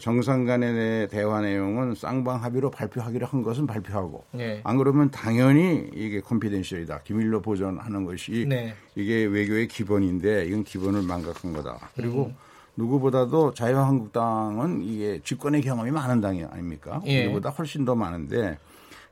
정상 0.00 0.44
간의 0.44 1.08
대화 1.08 1.40
내용은 1.40 1.94
쌍방 1.94 2.42
합의로 2.42 2.70
발표하기로 2.70 3.26
한 3.26 3.42
것은 3.42 3.66
발표하고 3.66 4.24
네. 4.32 4.60
안 4.64 4.76
그러면 4.76 5.10
당연히 5.10 5.88
이게 5.94 6.20
컴피덴셜이다 6.20 7.02
기밀로 7.02 7.40
보존하는 7.40 8.04
것이 8.04 8.44
네. 8.46 8.74
이게 8.94 9.24
외교의 9.24 9.68
기본인데 9.68 10.44
이건 10.44 10.64
기본을 10.64 11.02
망각한 11.02 11.54
거다 11.54 11.90
그리고 11.94 12.26
음. 12.26 12.36
누구보다도 12.76 13.54
자유한국당은 13.54 14.82
이게 14.82 15.20
집권의 15.24 15.62
경험이 15.62 15.90
많은 15.90 16.20
당이 16.20 16.44
아닙니까 16.44 17.00
예. 17.06 17.24
우리보다 17.24 17.50
훨씬 17.50 17.84
더 17.84 17.94
많은데 17.94 18.58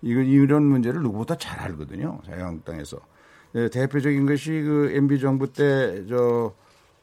이거 0.02 0.20
이런 0.20 0.64
문제를 0.64 1.02
누구보다 1.02 1.36
잘 1.36 1.58
알거든요 1.60 2.20
자유한국당에서 2.26 2.98
네, 3.52 3.68
대표적인 3.68 4.26
것이 4.26 4.50
그 4.50 4.92
MB 4.94 5.20
정부 5.20 5.52
때저 5.52 6.52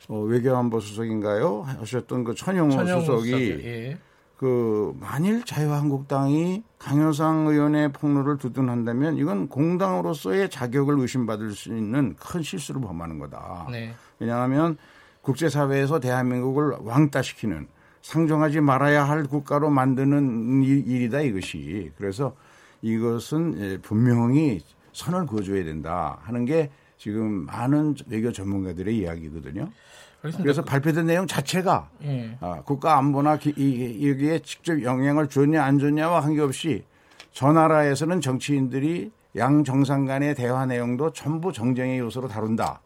어, 0.07 0.19
외교안보 0.21 0.79
수석인가요? 0.79 1.63
하셨던 1.63 2.23
그 2.23 2.35
천영호, 2.35 2.71
천영호 2.71 3.01
수석이 3.01 3.33
예. 3.33 3.97
그 4.37 4.95
만일 4.99 5.43
자유한국당이 5.43 6.63
강효상 6.77 7.47
의원의 7.47 7.91
폭로를 7.91 8.37
두둔한다면 8.37 9.17
이건 9.17 9.47
공당으로서의 9.49 10.49
자격을 10.49 10.99
의심받을 10.99 11.51
수 11.51 11.69
있는 11.69 12.15
큰 12.19 12.43
실수를 12.43 12.79
범하는 12.81 13.17
거다. 13.17 13.67
네. 13.71 13.95
왜냐하면 14.19 14.77
국제사회에서 15.21 15.99
대한민국을 15.99 16.77
왕따시키는 16.79 17.67
상정하지 18.03 18.61
말아야 18.61 19.03
할 19.09 19.23
국가로 19.23 19.69
만드는 19.71 20.63
일이다 20.63 21.21
이것이. 21.21 21.91
그래서 21.97 22.35
이것은 22.81 23.55
예, 23.59 23.77
분명히 23.81 24.61
선을 24.93 25.25
그어줘야 25.25 25.63
된다 25.63 26.19
하는 26.21 26.45
게 26.45 26.69
지금 26.97 27.45
많은 27.45 27.95
외교 28.07 28.31
전문가들의 28.31 28.95
이야기거든요. 28.95 29.69
그래서 30.31 30.63
발표된 30.63 31.05
내용 31.05 31.27
자체가 31.27 31.89
예. 32.03 32.37
아, 32.39 32.61
국가 32.63 32.97
안보나 32.97 33.37
기, 33.37 33.53
이, 33.55 34.09
여기에 34.09 34.39
직접 34.39 34.81
영향을 34.81 35.27
줬냐 35.27 35.63
안 35.63 35.79
줬냐와 35.79 36.21
관계없이 36.21 36.83
저 37.31 37.51
나라에서는 37.51 38.21
정치인들이 38.21 39.11
양 39.35 39.63
정상 39.63 40.05
간의 40.05 40.35
대화 40.35 40.65
내용도 40.65 41.11
전부 41.11 41.51
정쟁의 41.51 41.99
요소로 41.99 42.27
다룬다. 42.27 42.81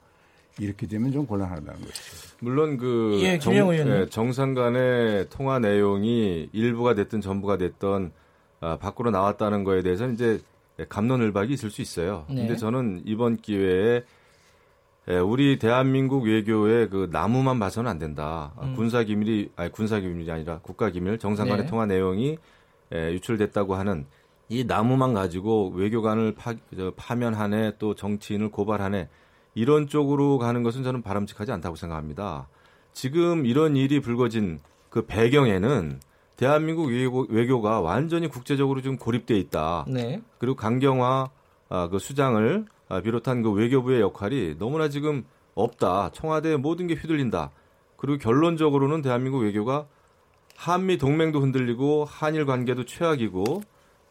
이렇게 0.59 0.85
되면 0.85 1.11
좀 1.11 1.25
곤란하다는 1.25 1.81
것이죠. 1.81 2.35
물론 2.39 2.77
그 2.77 3.19
예, 3.21 3.39
정, 3.39 3.53
예, 3.73 4.05
정상 4.09 4.53
간의 4.53 5.27
통화 5.29 5.59
내용이 5.59 6.49
일부가 6.51 6.93
됐든 6.93 7.21
전부가 7.21 7.57
됐던 7.57 8.11
아, 8.59 8.77
밖으로 8.77 9.11
나왔다는 9.11 9.63
거에 9.63 9.81
대해서는 9.81 10.13
이제 10.13 10.39
감론을박이 10.89 11.53
있을 11.53 11.69
수 11.69 11.81
있어요. 11.81 12.25
네. 12.29 12.35
근데 12.35 12.55
저는 12.55 13.03
이번 13.05 13.37
기회에 13.37 14.03
예, 15.09 15.17
우리 15.17 15.57
대한민국 15.57 16.25
외교의 16.25 16.89
그 16.89 17.09
나무만 17.11 17.59
봐서는 17.59 17.89
안 17.89 17.97
된다. 17.97 18.53
음. 18.61 18.75
군사 18.75 19.03
기밀이 19.03 19.49
아니 19.55 19.71
군사 19.71 19.99
기밀이 19.99 20.29
아니라 20.29 20.59
국가 20.59 20.89
기밀 20.89 21.17
정상 21.17 21.47
간의 21.47 21.65
네. 21.65 21.69
통화 21.69 21.85
내용이 21.85 22.37
예, 22.93 23.11
유출됐다고 23.13 23.75
하는 23.75 24.05
이 24.47 24.63
나무만 24.65 25.13
가지고 25.13 25.71
외교관을 25.75 26.35
파, 26.35 26.53
저, 26.75 26.91
파면하네 26.95 27.77
또 27.79 27.95
정치인을 27.95 28.49
고발하네 28.51 29.09
이런 29.55 29.87
쪽으로 29.87 30.37
가는 30.37 30.61
것은 30.61 30.83
저는 30.83 31.01
바람직하지 31.01 31.51
않다고 31.51 31.75
생각합니다. 31.75 32.47
지금 32.93 33.45
이런 33.45 33.75
일이 33.75 34.01
불거진 34.01 34.59
그 34.89 35.05
배경에는 35.05 35.99
대한민국 36.35 36.89
외교, 36.89 37.25
외교가 37.29 37.81
완전히 37.81 38.27
국제적으로 38.27 38.81
좀 38.81 38.97
고립돼 38.97 39.37
있다. 39.37 39.85
네. 39.87 40.21
그리고 40.37 40.55
강경화 40.55 41.29
아, 41.69 41.87
그 41.87 41.99
수장을 41.99 42.65
아, 42.65 42.80
비롯한 42.99 43.41
그 43.41 43.51
외교부의 43.51 44.01
역할이 44.01 44.55
너무나 44.59 44.89
지금 44.89 45.23
없다. 45.55 46.11
청와대 46.13 46.57
모든 46.57 46.87
게 46.87 46.95
휘둘린다. 46.95 47.51
그리고 47.95 48.17
결론적으로는 48.17 49.01
대한민국 49.01 49.39
외교가 49.39 49.85
한미 50.57 50.97
동맹도 50.97 51.39
흔들리고 51.39 52.05
한일 52.05 52.45
관계도 52.45 52.85
최악이고 52.85 53.63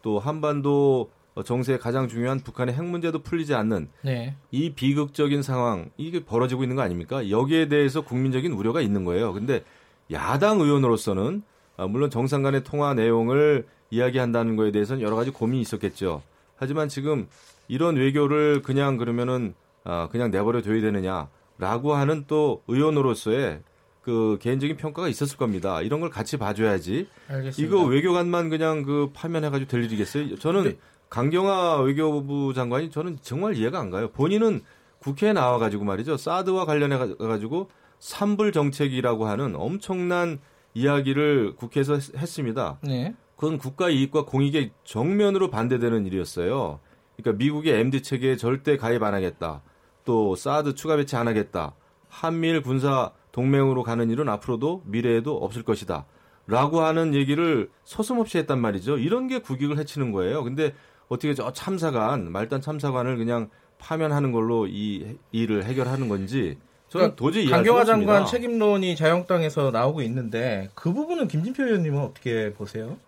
또 0.02 0.18
한반도 0.18 1.10
정세의 1.44 1.78
가장 1.78 2.08
중요한 2.08 2.40
북한의 2.40 2.74
핵 2.74 2.84
문제도 2.84 3.18
풀리지 3.18 3.54
않는 3.54 3.88
네. 4.02 4.36
이 4.50 4.70
비극적인 4.70 5.42
상황 5.42 5.90
이게 5.96 6.24
벌어지고 6.24 6.62
있는 6.62 6.76
거 6.76 6.82
아닙니까? 6.82 7.30
여기에 7.30 7.68
대해서 7.68 8.00
국민적인 8.00 8.52
우려가 8.52 8.80
있는 8.80 9.04
거예요. 9.04 9.32
근데 9.32 9.62
야당 10.10 10.60
의원으로서는 10.60 11.42
아, 11.76 11.86
물론 11.86 12.10
정상 12.10 12.42
간의 12.42 12.64
통화 12.64 12.94
내용을 12.94 13.66
이야기한다는 13.90 14.56
거에 14.56 14.70
대해서는 14.70 15.02
여러 15.02 15.16
가지 15.16 15.30
고민이 15.30 15.62
있었겠죠. 15.62 16.22
하지만 16.56 16.88
지금 16.88 17.26
이런 17.70 17.96
외교를 17.96 18.62
그냥 18.62 18.96
그러면은 18.96 19.54
아, 19.84 20.08
그냥 20.10 20.30
내버려 20.32 20.60
둬야 20.60 20.80
되느냐라고 20.80 21.94
하는 21.94 22.24
또 22.26 22.62
의원으로서의 22.66 23.62
그 24.02 24.38
개인적인 24.40 24.76
평가가 24.76 25.08
있었을 25.08 25.36
겁니다. 25.38 25.80
이런 25.82 26.00
걸 26.00 26.10
같이 26.10 26.36
봐줘야지. 26.36 27.06
알겠습니다. 27.28 27.56
이거 27.76 27.84
외교관만 27.86 28.50
그냥 28.50 28.82
그 28.82 29.10
파면해가지고 29.14 29.70
될 29.70 29.84
일이겠어요? 29.84 30.36
저는 30.38 30.64
네. 30.64 30.78
강경화 31.10 31.80
외교부 31.82 32.52
장관이 32.54 32.90
저는 32.90 33.18
정말 33.22 33.56
이해가 33.56 33.78
안 33.78 33.90
가요. 33.90 34.10
본인은 34.10 34.62
국회에 34.98 35.32
나와가지고 35.32 35.84
말이죠. 35.84 36.16
사드와 36.16 36.64
관련해가지고 36.66 37.70
삼불 38.00 38.52
정책이라고 38.52 39.26
하는 39.26 39.54
엄청난 39.54 40.40
이야기를 40.74 41.54
국회에서 41.56 41.94
했- 41.94 42.16
했습니다. 42.16 42.78
네. 42.82 43.14
그건 43.36 43.58
국가 43.58 43.88
이익과 43.90 44.24
공익에 44.24 44.70
정면으로 44.84 45.50
반대되는 45.50 46.06
일이었어요. 46.06 46.80
그러니까 47.22 47.32
미국의 47.42 47.80
MD 47.80 48.02
체계에 48.02 48.36
절대 48.36 48.76
가입 48.76 49.02
안 49.02 49.14
하겠다. 49.14 49.62
또 50.04 50.34
사드 50.34 50.74
추가 50.74 50.96
배치 50.96 51.16
안 51.16 51.28
하겠다. 51.28 51.74
한미일 52.08 52.62
군사 52.62 53.12
동맹으로 53.32 53.82
가는 53.82 54.10
일은 54.10 54.28
앞으로도 54.28 54.82
미래에도 54.86 55.36
없을 55.36 55.62
것이다. 55.62 56.06
라고 56.46 56.80
하는 56.80 57.14
얘기를 57.14 57.70
서슴없이 57.84 58.38
했단 58.38 58.60
말이죠. 58.60 58.98
이런 58.98 59.28
게 59.28 59.38
국익을 59.38 59.78
해치는 59.78 60.10
거예요. 60.10 60.42
근데 60.42 60.74
어떻게 61.08 61.34
저 61.34 61.52
참사관, 61.52 62.32
말단 62.32 62.60
참사관을 62.60 63.16
그냥 63.18 63.50
파면하는 63.78 64.32
걸로 64.32 64.66
이 64.66 65.16
일을 65.32 65.64
해결하는 65.64 66.08
건지 66.08 66.58
저는 66.88 67.14
도저히 67.14 67.44
이해할 67.44 67.64
강경화. 67.64 67.84
장관 67.84 68.26
책임론이 68.26 68.96
자유한국당에서 68.96 69.70
나오고 69.70 70.02
있는데 70.02 70.70
그 70.74 70.92
부분은 70.92 71.28
김진표 71.28 71.62
의원님은 71.62 72.00
어떻게 72.02 72.52
보세요? 72.52 72.98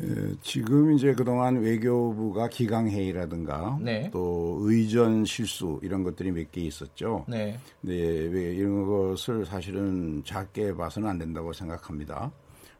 에, 0.00 0.34
지금 0.42 0.92
이제 0.92 1.12
그동안 1.14 1.56
외교부가 1.60 2.48
기강회의라든가 2.48 3.78
네. 3.80 4.08
또 4.12 4.58
의전 4.62 5.24
실수 5.24 5.78
이런 5.82 6.02
것들이 6.02 6.30
몇 6.32 6.50
개 6.50 6.60
있었죠. 6.62 7.24
네. 7.28 7.58
네, 7.82 7.92
왜 7.94 8.54
이런 8.54 8.86
것을 8.86 9.44
사실은 9.46 10.22
작게 10.24 10.74
봐서는 10.74 11.08
안 11.08 11.18
된다고 11.18 11.52
생각합니다. 11.52 12.30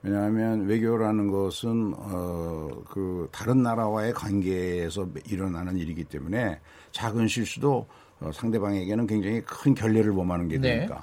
왜냐하면 0.02 0.66
외교라는 0.66 1.30
것은 1.30 1.94
어 1.96 2.68
그 2.90 3.28
다른 3.32 3.62
나라와의 3.62 4.12
관계에서 4.12 5.08
일어나는 5.26 5.78
일이기 5.78 6.04
때문에 6.04 6.58
작은 6.90 7.26
실수도 7.28 7.86
어, 8.20 8.30
상대방에게는 8.32 9.06
굉장히 9.06 9.40
큰 9.42 9.74
결례를 9.74 10.12
범하는 10.12 10.48
게 10.48 10.58
네. 10.58 10.76
되니까 10.76 11.02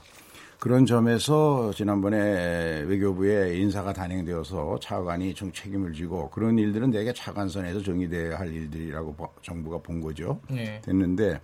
그런 0.60 0.86
점에서 0.86 1.72
지난번에 1.74 2.82
외교부에 2.82 3.58
인사가 3.58 3.94
단행되어서 3.94 4.80
차관이 4.82 5.34
좀 5.34 5.52
책임을 5.54 5.94
지고 5.94 6.30
그런 6.32 6.60
일들은 6.60 6.92
대개 6.92 7.14
차관선에서 7.14 7.82
정의돼야 7.82 8.38
할 8.38 8.54
일들이라고 8.54 9.14
보- 9.14 9.30
정부가 9.42 9.78
본 9.78 10.02
거죠. 10.02 10.42
네. 10.50 10.82
됐는데 10.84 11.40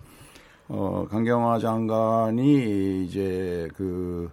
어 0.68 1.06
강경화 1.08 1.60
장관이 1.60 3.06
이제 3.06 3.68
그 3.74 4.30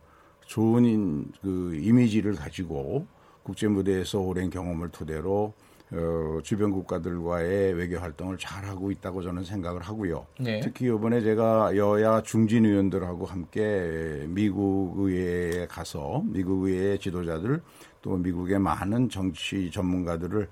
좋은 0.48 0.84
인, 0.84 1.32
그 1.42 1.76
이미지를 1.82 2.36
가지고 2.36 3.08
국제 3.44 3.68
무대에서 3.70 4.20
오랜 4.20 4.50
경험을 4.50 4.90
토대로 4.90 5.54
어, 5.96 6.40
주변 6.42 6.72
국가들과의 6.72 7.74
외교 7.74 7.98
활동을 8.00 8.38
잘 8.38 8.66
하고 8.66 8.90
있다고 8.90 9.22
저는 9.22 9.44
생각을 9.44 9.82
하고요. 9.82 10.26
네. 10.40 10.60
특히 10.60 10.88
이번에 10.88 11.22
제가 11.22 11.78
여야 11.78 12.22
중진 12.24 12.66
의원들하고 12.66 13.26
함께 13.26 14.26
미국 14.28 14.96
의회에 14.98 15.68
가서 15.68 16.24
미국 16.26 16.64
의회 16.66 16.98
지도자들 16.98 17.62
또 18.02 18.18
미국의 18.18 18.60
많은 18.60 19.10
정치 19.10 19.70
전문가들을 19.70 20.48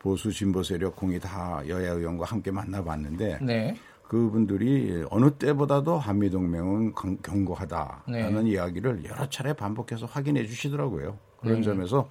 보수 0.00 0.32
진보 0.32 0.62
세력 0.62 0.96
공이 0.96 1.20
다 1.20 1.62
여야 1.68 1.92
의원과 1.92 2.24
함께 2.24 2.50
만나봤는데 2.50 3.38
네. 3.42 3.76
그분들이 4.08 5.04
어느 5.08 5.30
때보다도 5.30 5.98
한미 5.98 6.30
동맹은 6.30 6.94
견고하다라는 7.22 8.44
네. 8.44 8.50
이야기를 8.50 9.04
여러 9.04 9.28
차례 9.28 9.52
반복해서 9.52 10.06
확인해 10.06 10.44
주시더라고요. 10.46 11.16
그런 11.40 11.58
음. 11.58 11.62
점에서 11.62 12.08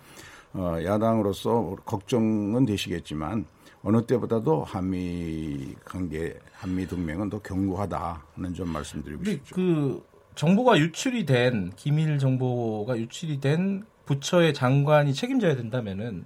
어, 0.54 0.78
야당으로서 0.84 1.76
걱정은 1.86 2.66
되시겠지만 2.66 3.46
어느 3.84 4.06
때보다도 4.06 4.64
한미 4.64 5.76
관계, 5.86 6.38
한미 6.54 6.88
동맹은 6.88 7.30
더 7.30 7.40
견고하다는 7.40 8.54
점 8.56 8.70
말씀드리고 8.70 9.24
싶죠. 9.24 9.56
그 9.56 10.04
정보가 10.36 10.80
유출이 10.80 11.26
된 11.26 11.72
기밀 11.76 12.20
정보가 12.20 12.98
유출이 12.98 13.40
된 13.40 13.84
부처의 14.06 14.54
장관이 14.54 15.14
책임져야 15.14 15.56
된다면은 15.56 16.26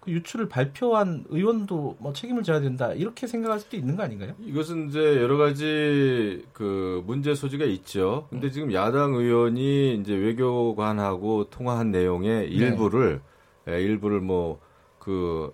그 0.00 0.10
유출을 0.12 0.48
발표한 0.48 1.24
의원도 1.28 1.96
뭐 1.98 2.12
책임을 2.12 2.42
져야 2.42 2.60
된다 2.60 2.92
이렇게 2.92 3.26
생각할 3.26 3.60
수도 3.60 3.76
있는 3.76 3.96
거 3.96 4.02
아닌가요? 4.02 4.34
이것은 4.40 4.88
이제 4.88 4.98
여러 4.98 5.36
가지 5.36 6.44
그 6.52 7.02
문제 7.06 7.34
소지가 7.34 7.66
있죠. 7.66 8.26
근데 8.30 8.48
음. 8.48 8.50
지금 8.50 8.72
야당 8.72 9.14
의원이 9.14 9.96
이제 9.96 10.14
외교관하고 10.14 11.50
통화한 11.50 11.90
내용의 11.90 12.50
일부를 12.50 13.20
예, 13.22 13.30
일부를 13.78 14.20
뭐 14.20 14.95
그 14.95 15.52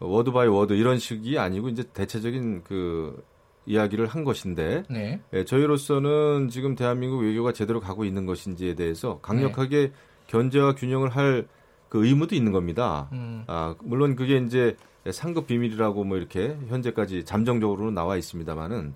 word 0.00 0.32
by 0.32 0.48
word 0.48 0.74
이런 0.74 0.98
식이 0.98 1.38
아니고 1.38 1.68
이제 1.68 1.84
대체적인 1.92 2.64
그 2.64 3.22
이야기를 3.66 4.06
한 4.06 4.24
것인데 4.24 4.82
네. 4.90 5.20
예, 5.32 5.44
저희로서는 5.44 6.48
지금 6.50 6.74
대한민국 6.74 7.20
외교가 7.20 7.52
제대로 7.52 7.80
가고 7.80 8.04
있는 8.04 8.26
것인지에 8.26 8.74
대해서 8.74 9.20
강력하게 9.20 9.92
견제와 10.26 10.74
균형을 10.74 11.10
할 11.10 11.46
그 11.94 12.04
의무도 12.04 12.34
있는 12.34 12.50
겁니다. 12.50 13.08
음. 13.12 13.44
아, 13.46 13.76
물론 13.84 14.16
그게 14.16 14.38
이제 14.38 14.76
삼급 15.08 15.46
비밀이라고 15.46 16.02
뭐 16.02 16.16
이렇게 16.16 16.56
현재까지 16.66 17.24
잠정적으로는 17.24 17.94
나와 17.94 18.16
있습니다만은 18.16 18.94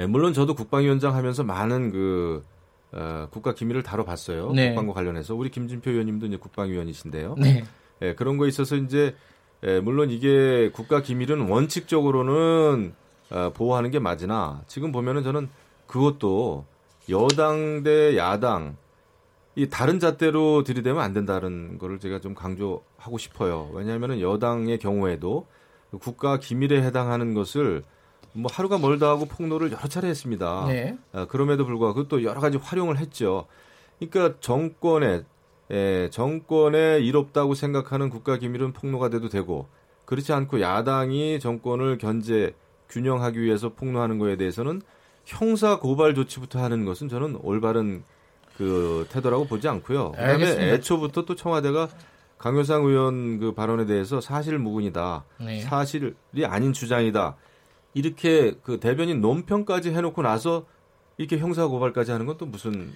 예, 0.00 0.06
물론 0.06 0.32
저도 0.32 0.56
국방위원장 0.56 1.14
하면서 1.14 1.44
많은 1.44 1.92
그 1.92 2.44
어, 2.96 3.28
국가 3.30 3.54
기밀을 3.54 3.82
다뤄봤어요. 3.82 4.52
네. 4.52 4.68
국방과 4.68 4.94
관련해서 4.94 5.34
우리 5.34 5.50
김진표 5.50 5.90
의원님도 5.90 6.26
이제 6.26 6.36
국방위원이신데요. 6.38 7.36
네. 7.38 7.62
예, 8.00 8.14
그런 8.14 8.38
거에 8.38 8.48
있어서 8.48 8.76
이제 8.76 9.14
예, 9.64 9.80
물론 9.80 10.10
이게 10.10 10.70
국가 10.72 11.02
기밀은 11.02 11.48
원칙적으로는 11.48 12.94
어, 13.30 13.52
보호하는 13.54 13.90
게 13.90 13.98
맞으나 13.98 14.62
지금 14.66 14.92
보면은 14.92 15.22
저는 15.22 15.50
그것도 15.86 16.64
여당 17.10 17.82
대 17.82 18.16
야당 18.16 18.76
이 19.56 19.68
다른 19.68 19.98
잣대로 19.98 20.62
들이대면 20.62 21.02
안 21.02 21.12
된다는 21.12 21.78
거를 21.78 21.98
제가 21.98 22.20
좀 22.20 22.34
강조하고 22.34 23.18
싶어요. 23.18 23.70
왜냐하면은 23.74 24.20
여당의 24.20 24.78
경우에도 24.78 25.46
국가 26.00 26.38
기밀에 26.38 26.82
해당하는 26.82 27.34
것을 27.34 27.82
뭐 28.36 28.50
하루가 28.52 28.78
멀다 28.78 29.08
하고 29.08 29.24
폭로를 29.24 29.72
여러 29.72 29.88
차례 29.88 30.08
했습니다. 30.08 30.66
네. 30.68 30.96
아, 31.12 31.26
그럼에도 31.26 31.64
불구하고 31.64 32.08
또 32.08 32.22
여러 32.22 32.40
가지 32.40 32.58
활용을 32.58 32.98
했죠. 32.98 33.46
그러니까 33.98 34.38
정권에 34.40 35.22
예, 35.70 36.08
정권에 36.12 37.00
이롭다고 37.00 37.54
생각하는 37.54 38.10
국가 38.10 38.36
기밀은 38.36 38.72
폭로가 38.72 39.08
돼도 39.08 39.28
되고 39.28 39.66
그렇지 40.04 40.32
않고 40.32 40.60
야당이 40.60 41.40
정권을 41.40 41.98
견제 41.98 42.54
균형하기 42.88 43.40
위해서 43.40 43.70
폭로하는 43.70 44.18
거에 44.18 44.36
대해서는 44.36 44.82
형사 45.24 45.80
고발 45.80 46.14
조치부터 46.14 46.62
하는 46.62 46.84
것은 46.84 47.08
저는 47.08 47.38
올바른 47.42 48.04
그 48.56 49.06
태도라고 49.10 49.46
보지 49.46 49.66
않고요. 49.68 50.12
그다음에 50.12 50.32
알겠습니다. 50.32 50.72
애초부터 50.74 51.24
또 51.24 51.34
청와대가 51.34 51.88
강효상 52.38 52.84
의원 52.84 53.40
그 53.40 53.52
발언에 53.52 53.86
대해서 53.86 54.20
사실 54.20 54.58
무근이다. 54.58 55.24
네. 55.40 55.60
사실이 55.62 56.14
아닌 56.44 56.72
주장이다. 56.72 57.34
이렇게 57.96 58.52
그 58.62 58.78
대변인 58.78 59.22
논평까지 59.22 59.90
해놓고 59.94 60.20
나서 60.22 60.66
이렇게 61.16 61.38
형사 61.38 61.66
고발까지 61.66 62.12
하는 62.12 62.26
건 62.26 62.36
또 62.36 62.44
무슨 62.44 62.92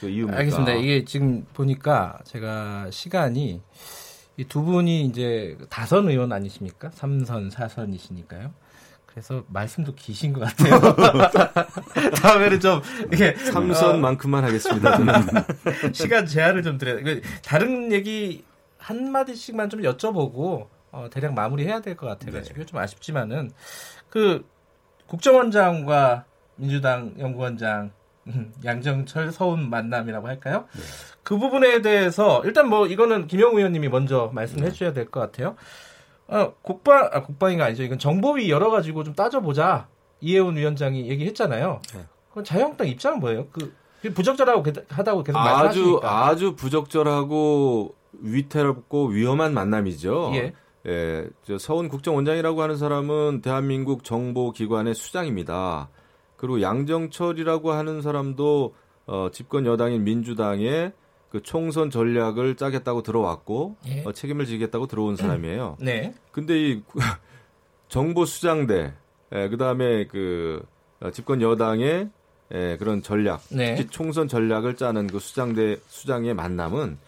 그 0.00 0.08
이유입니까? 0.08 0.38
알겠습니다. 0.38 0.72
이게 0.74 1.04
지금 1.04 1.44
보니까 1.52 2.20
제가 2.24 2.88
시간이 2.92 3.60
이 4.36 4.44
두 4.48 4.62
분이 4.62 5.02
이제 5.06 5.56
다선 5.70 6.08
의원 6.08 6.32
아니십니까? 6.32 6.90
삼선, 6.92 7.50
사선이시니까요. 7.50 8.52
그래서 9.06 9.44
말씀도 9.48 9.94
기신 9.96 10.32
것 10.32 10.40
같아요. 10.40 10.80
다음에는 12.22 12.60
좀 12.60 12.80
이렇게 13.10 13.34
삼선만큼만 13.36 14.42
하겠습니다. 14.44 14.96
저는. 14.96 15.14
어, 15.38 15.92
시간 15.92 16.26
제한을 16.26 16.62
좀 16.62 16.78
드려야 16.78 17.02
돼. 17.02 17.20
다른 17.44 17.92
얘기 17.92 18.44
한 18.78 19.10
마디씩만 19.12 19.70
좀 19.70 19.82
여쭤보고 19.82 20.66
어, 20.92 21.08
대략 21.10 21.34
마무리해야 21.34 21.80
될 21.80 21.96
것 21.96 22.06
같아가지고 22.06 22.66
좀 22.66 22.78
아쉽지만은 22.78 23.50
그 24.14 24.46
국정원장과 25.08 26.24
민주당 26.54 27.14
연구원장 27.18 27.90
음, 28.28 28.52
양정철 28.64 29.32
서훈 29.32 29.68
만남이라고 29.68 30.28
할까요? 30.28 30.66
그 31.24 31.36
부분에 31.36 31.82
대해서 31.82 32.40
일단 32.44 32.68
뭐 32.68 32.86
이거는 32.86 33.26
김영우 33.26 33.58
의원님이 33.58 33.88
먼저 33.88 34.30
말씀해 34.32 34.70
주셔야 34.70 34.92
될 34.92 35.10
것 35.10 35.18
같아요. 35.18 35.56
아, 36.28 36.52
국방 36.62 37.10
아, 37.12 37.22
국방이가 37.22 37.64
아니죠. 37.66 37.82
이건 37.82 37.98
정보위 37.98 38.48
열어 38.50 38.70
가지고 38.70 39.02
좀 39.02 39.14
따져보자. 39.14 39.88
이해훈 40.20 40.56
위원장이 40.56 41.08
얘기했잖아요. 41.10 41.82
네. 41.92 42.00
그럼 42.30 42.44
자유한국당 42.44 42.86
입장은 42.86 43.18
뭐예요? 43.18 43.48
그 43.50 43.74
부적절하고 44.14 44.62
하다고 44.88 45.24
계속 45.24 45.38
아주 45.38 45.64
말씀하시니까. 45.64 46.26
아주 46.26 46.54
부적절하고 46.54 47.94
위태롭고 48.20 49.08
위험한 49.08 49.52
만남이죠. 49.52 50.30
예. 50.36 50.52
예, 50.86 51.26
저 51.44 51.58
서훈 51.58 51.88
국정원장이라고 51.88 52.60
하는 52.62 52.76
사람은 52.76 53.40
대한민국 53.40 54.04
정보기관의 54.04 54.94
수장입니다. 54.94 55.88
그리고 56.36 56.60
양정철이라고 56.60 57.72
하는 57.72 58.02
사람도 58.02 58.74
어, 59.06 59.28
집권 59.32 59.66
여당인 59.66 60.04
민주당의 60.04 60.92
그 61.30 61.42
총선 61.42 61.90
전략을 61.90 62.56
짜겠다고 62.56 63.02
들어왔고 63.02 63.76
예. 63.86 64.04
어, 64.04 64.12
책임을 64.12 64.46
지겠다고 64.46 64.86
들어온 64.86 65.16
사람이에요. 65.16 65.78
네. 65.82 66.14
근데 66.32 66.70
이 66.70 66.82
정보 67.88 68.24
수장대, 68.24 68.92
예, 69.32 69.48
그다음에 69.48 70.06
그 70.06 70.62
어, 71.00 71.10
집권 71.10 71.40
여당의 71.40 72.10
예, 72.52 72.76
그런 72.78 73.02
전략, 73.02 73.42
네. 73.50 73.74
특히 73.74 73.90
총선 73.90 74.28
전략을 74.28 74.76
짜는 74.76 75.06
그 75.06 75.18
수장대 75.18 75.78
수장의 75.88 76.34
만남은 76.34 76.98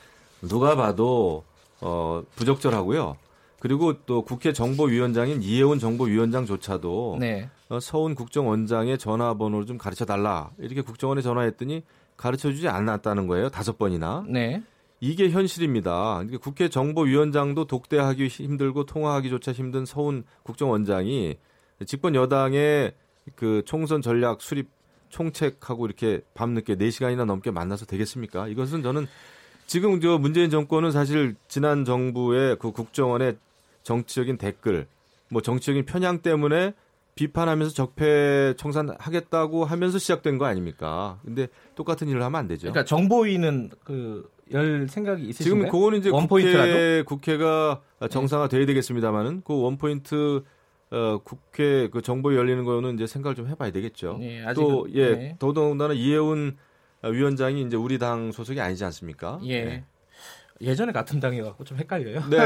누가 0.43 0.75
봐도 0.77 1.45
어, 1.81 2.23
부적절하고요. 2.37 3.17
그리고 3.59 4.05
또 4.05 4.23
국회 4.23 4.53
정보위원장인 4.53 5.43
이해훈 5.43 5.79
정보위원장조차도 5.79 7.17
네. 7.21 7.49
어, 7.69 7.81
서훈 7.81 8.15
국정원장의 8.15 8.99
전화번호를 8.99 9.67
좀 9.67 9.79
가르쳐 9.79 10.05
달라 10.05 10.51
이렇게 10.59 10.83
국정원에 10.83 11.23
전화했더니 11.23 11.83
가르쳐 12.17 12.51
주지 12.51 12.69
않았다는 12.69 13.27
거예요. 13.27 13.49
다섯 13.49 13.79
번이나. 13.79 14.25
네. 14.29 14.63
이게 15.01 15.31
현실입니다. 15.31 16.23
국회 16.41 16.69
정보위원장도 16.69 17.67
독대하기 17.67 18.29
힘들고 18.29 18.87
통화하기조차 18.87 19.53
힘든 19.53 19.85
서훈 19.85 20.25
국정원장이 20.43 21.37
집권 21.87 22.15
여당의 22.15 22.95
그 23.35 23.63
총선 23.67 24.01
전략 24.01 24.41
수립 24.41 24.69
총책하고 25.11 25.87
이렇게 25.87 26.21
밤늦게 26.35 26.77
4시간이나 26.77 27.25
넘게 27.25 27.51
만나서 27.51 27.87
되겠습니까? 27.87 28.49
이것은 28.49 28.83
저는 28.83 29.07
지금 29.67 30.01
저 30.01 30.19
문재인 30.19 30.49
정권은 30.49 30.93
사실 30.93 31.35
지난 31.49 31.85
정부의 31.85 32.57
그 32.59 32.71
국정원의 32.71 33.37
정치적인 33.87 34.37
댓글, 34.39 34.87
뭐 35.31 35.41
정치적인 35.43 35.85
편향 35.87 36.21
때문에 36.21 36.75
비판하면서 37.15 37.73
적폐 37.73 38.55
청산하겠다고 38.59 39.65
하면서 39.65 39.99
시작된 39.99 40.39
거 40.39 40.45
아닙니까? 40.45 41.19
근데 41.25 41.49
똑같은 41.75 42.09
일을 42.09 42.23
하면 42.23 42.39
안 42.39 42.47
되죠. 42.47 42.71
그러니까 42.71 42.85
정보위는 42.85 43.71
그 43.85 44.37
열 44.53 44.89
생각이 44.89 45.25
있으신가요? 45.25 45.63
지금 45.65 45.71
그거는 45.71 45.99
이제? 45.99 46.11
국회, 46.11 47.03
국회가 47.03 47.83
정상화 48.11 48.49
돼야 48.49 48.65
되겠습니다만은 48.67 49.43
그 49.45 49.61
원포인트 49.61 50.43
어, 50.91 51.19
국회 51.25 51.89
그 51.89 52.01
정보 52.01 52.35
열리는 52.35 52.63
거는 52.65 52.95
이제 52.95 53.07
생각을 53.07 53.35
좀 53.35 53.49
해봐야 53.49 53.73
되겠죠. 53.73 54.19
예, 54.23 54.45
또 54.55 54.87
예, 54.93 55.11
네. 55.11 55.37
더더군다나 55.41 55.95
이해운 55.95 56.57
위원장이 57.03 57.63
이제 57.63 57.77
우리 57.77 57.99
당 57.99 58.31
소속이 58.31 58.61
아니지 58.61 58.85
않습니까? 58.85 59.41
예. 59.45 59.65
네. 59.65 59.85
예전에 60.61 60.93
같은 60.93 61.21
당이어갖고 61.21 61.65
좀 61.65 61.79
헷갈려요. 61.79 62.21
네. 62.31 62.37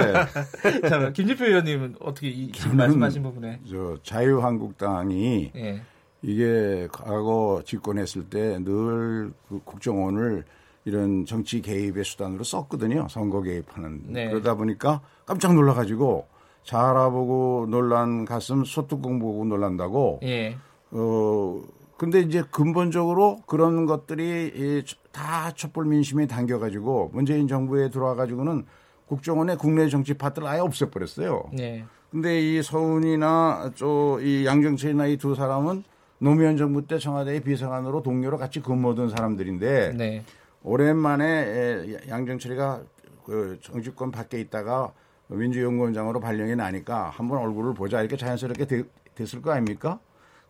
자, 0.89 1.13
김지표 1.13 1.45
의원님은 1.45 1.97
어떻게 2.01 2.29
이 2.29 2.51
지금 2.53 2.77
말씀하신 2.77 3.23
부분에 3.23 3.61
저 3.71 3.97
자유한국당이 4.03 5.53
예. 5.55 5.83
이게 6.23 6.89
과거 6.93 7.63
집권했을 7.65 8.25
때 8.29 8.59
늘 8.61 9.33
그 9.49 9.61
국정원을 9.65 10.45
이런 10.85 11.25
정치 11.27 11.61
개입의 11.63 12.05
수단으로 12.05 12.43
썼거든요. 12.43 13.07
선거 13.09 13.43
개입하는. 13.43 14.03
네. 14.07 14.29
그러다 14.29 14.55
보니까 14.55 15.03
깜짝 15.27 15.55
놀라가지고 15.55 16.27
잘 16.65 16.81
알아보고 16.85 17.67
놀란 17.71 18.25
가슴 18.25 18.65
소뚜껑 18.65 19.19
보고 19.19 19.45
놀란다고. 19.45 20.21
예. 20.25 20.57
어 20.91 21.63
근데 21.97 22.21
이제 22.21 22.43
근본적으로 22.51 23.43
그런 23.47 23.87
것들이 23.87 24.53
이 24.55 24.83
다 25.13 25.51
촛불 25.53 25.85
민심에 25.87 26.27
당겨가지고 26.27 27.11
문재인 27.13 27.49
정부에 27.49 27.91
들어와가지고는 27.91 28.65
국정원의 29.07 29.57
국내 29.59 29.89
정치 29.89 30.15
파트를 30.15 30.47
아예 30.47 30.61
없애버렸어요. 30.61 31.51
네. 31.53 31.85
근데 32.11 32.41
이 32.41 32.63
서훈이나 32.63 33.73
저이 33.75 34.45
양정철이나 34.47 35.07
이 35.07 35.17
두 35.17 35.35
사람은 35.35 35.85
노무현 36.19 36.57
정부 36.57 36.87
때 36.87 36.99
청와대 36.99 37.41
비서관으로 37.41 38.03
동료로 38.03 38.37
같이 38.39 38.61
근무하던 38.61 39.09
사람들인데 39.11 39.95
네. 39.97 40.25
오랜만에 40.63 41.25
에, 41.25 42.09
양정철이가 42.09 42.83
그 43.25 43.59
정치권 43.63 44.11
밖에 44.11 44.39
있다가 44.41 44.93
민주연구원장으로 45.29 46.21
발령이 46.21 46.57
나니까 46.57 47.11
한번 47.11 47.39
얼굴을 47.39 47.75
보자 47.75 48.01
이렇게 48.01 48.17
자연스럽게 48.17 48.67
되- 48.67 48.85
됐을 49.15 49.41
거 49.41 49.53
아닙니까? 49.53 49.99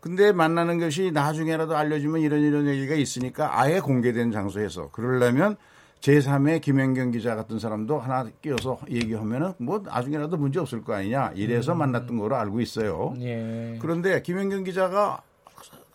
근데 0.01 0.31
만나는 0.31 0.79
것이 0.79 1.11
나중에라도 1.11 1.77
알려주면 1.77 2.21
이런 2.21 2.41
이런 2.41 2.65
얘기가 2.67 2.95
있으니까 2.95 3.59
아예 3.61 3.79
공개된 3.79 4.31
장소에서 4.31 4.89
그러려면 4.91 5.55
제3의 6.01 6.59
김현경 6.61 7.11
기자 7.11 7.35
같은 7.35 7.59
사람도 7.59 7.99
하나 7.99 8.27
끼워서 8.41 8.79
얘기하면은 8.89 9.53
뭐 9.59 9.79
나중에라도 9.85 10.37
문제 10.37 10.59
없을 10.59 10.83
거 10.83 10.95
아니냐 10.95 11.33
이래서 11.35 11.75
만났던 11.75 12.17
거로 12.17 12.35
알고 12.35 12.59
있어요. 12.61 13.13
예. 13.19 13.77
그런데 13.79 14.23
김현경 14.23 14.63
기자가 14.63 15.21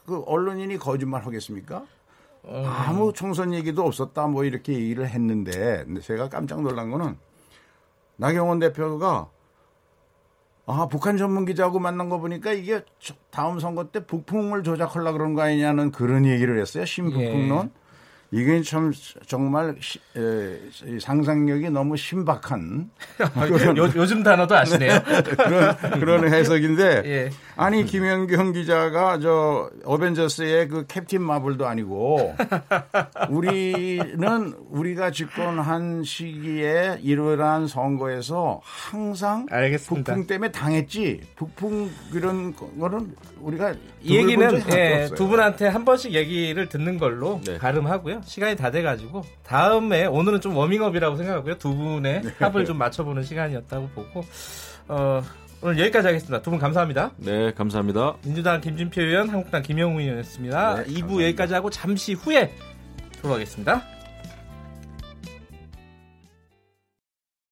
그 0.06 0.22
언론인이 0.24 0.78
거짓말 0.78 1.26
하겠습니까? 1.26 1.84
아무 2.48 3.12
총선 3.12 3.52
얘기도 3.52 3.84
없었다 3.84 4.28
뭐 4.28 4.44
이렇게 4.44 4.72
얘기를 4.72 5.08
했는데 5.08 5.84
제가 6.00 6.28
깜짝 6.28 6.62
놀란 6.62 6.92
거는 6.92 7.16
나경원 8.14 8.60
대표가 8.60 9.28
아 10.68 10.88
북한 10.90 11.16
전문 11.16 11.44
기자하고 11.44 11.78
만난 11.78 12.08
거 12.08 12.18
보니까 12.18 12.52
이게 12.52 12.82
저- 12.98 13.14
다음 13.30 13.60
선거 13.60 13.84
때 13.90 14.04
북풍을 14.04 14.64
조작하려 14.64 15.12
그런 15.12 15.34
거 15.34 15.42
아니냐는 15.42 15.92
그런 15.92 16.26
얘기를 16.26 16.58
했어요. 16.60 16.84
신북풍론 16.84 17.70
이게 18.36 18.60
참 18.60 18.92
정말 19.26 19.74
시- 19.80 19.98
에, 20.14 20.58
이 20.86 21.00
상상력이 21.00 21.70
너무 21.70 21.96
신박한 21.96 22.90
요, 23.78 23.90
요즘 23.96 24.22
단어도 24.22 24.54
아시네요. 24.54 25.00
그런 25.24 25.76
그런 26.00 26.32
해석인데 26.34 27.02
예. 27.06 27.30
아니 27.56 27.86
김현경 27.86 28.52
기자가 28.52 29.18
저 29.20 29.70
어벤져스의 29.84 30.68
그 30.68 30.84
캡틴 30.86 31.22
마블도 31.22 31.66
아니고 31.66 32.34
우리는 33.30 34.54
우리가 34.70 35.10
집권한 35.10 36.04
시기에 36.04 36.98
일어난 37.02 37.66
선거에서 37.66 38.60
항상 38.62 39.46
알겠습니다. 39.50 40.12
북풍 40.12 40.26
때문에 40.26 40.52
당했지 40.52 41.22
북풍 41.36 41.90
그런 42.12 42.54
거는 42.54 43.14
우리가 43.40 43.74
이 44.02 44.16
얘기는 44.16 44.62
예. 44.72 45.08
두 45.16 45.26
분한테 45.26 45.68
한 45.68 45.84
번씩 45.86 46.12
얘기를 46.12 46.68
듣는 46.68 46.98
걸로 46.98 47.40
네. 47.46 47.56
가름하고요. 47.58 48.20
시간이 48.26 48.56
다 48.56 48.70
돼가지고 48.70 49.22
다음에 49.44 50.04
오늘은 50.06 50.40
좀 50.40 50.56
워밍업이라고 50.56 51.16
생각하고요. 51.16 51.56
두 51.58 51.74
분의 51.74 52.22
네. 52.22 52.30
합을 52.38 52.64
좀 52.64 52.76
맞춰보는 52.78 53.22
시간이었다고 53.22 53.88
보고 53.94 54.24
어, 54.88 55.22
오늘 55.62 55.78
여기까지 55.78 56.06
하겠습니다. 56.08 56.42
두 56.42 56.50
분 56.50 56.58
감사합니다. 56.58 57.12
네, 57.16 57.52
감사합니다. 57.54 58.16
민주당 58.24 58.60
김진표 58.60 59.00
의원, 59.00 59.28
한국당 59.30 59.62
김영우 59.62 60.00
의원이었습니다. 60.00 60.74
네, 60.74 60.82
2부 60.84 60.90
감사합니다. 61.00 61.24
여기까지 61.24 61.54
하고 61.54 61.70
잠시 61.70 62.12
후에 62.12 62.52
돌아오겠습니다. 63.22 63.82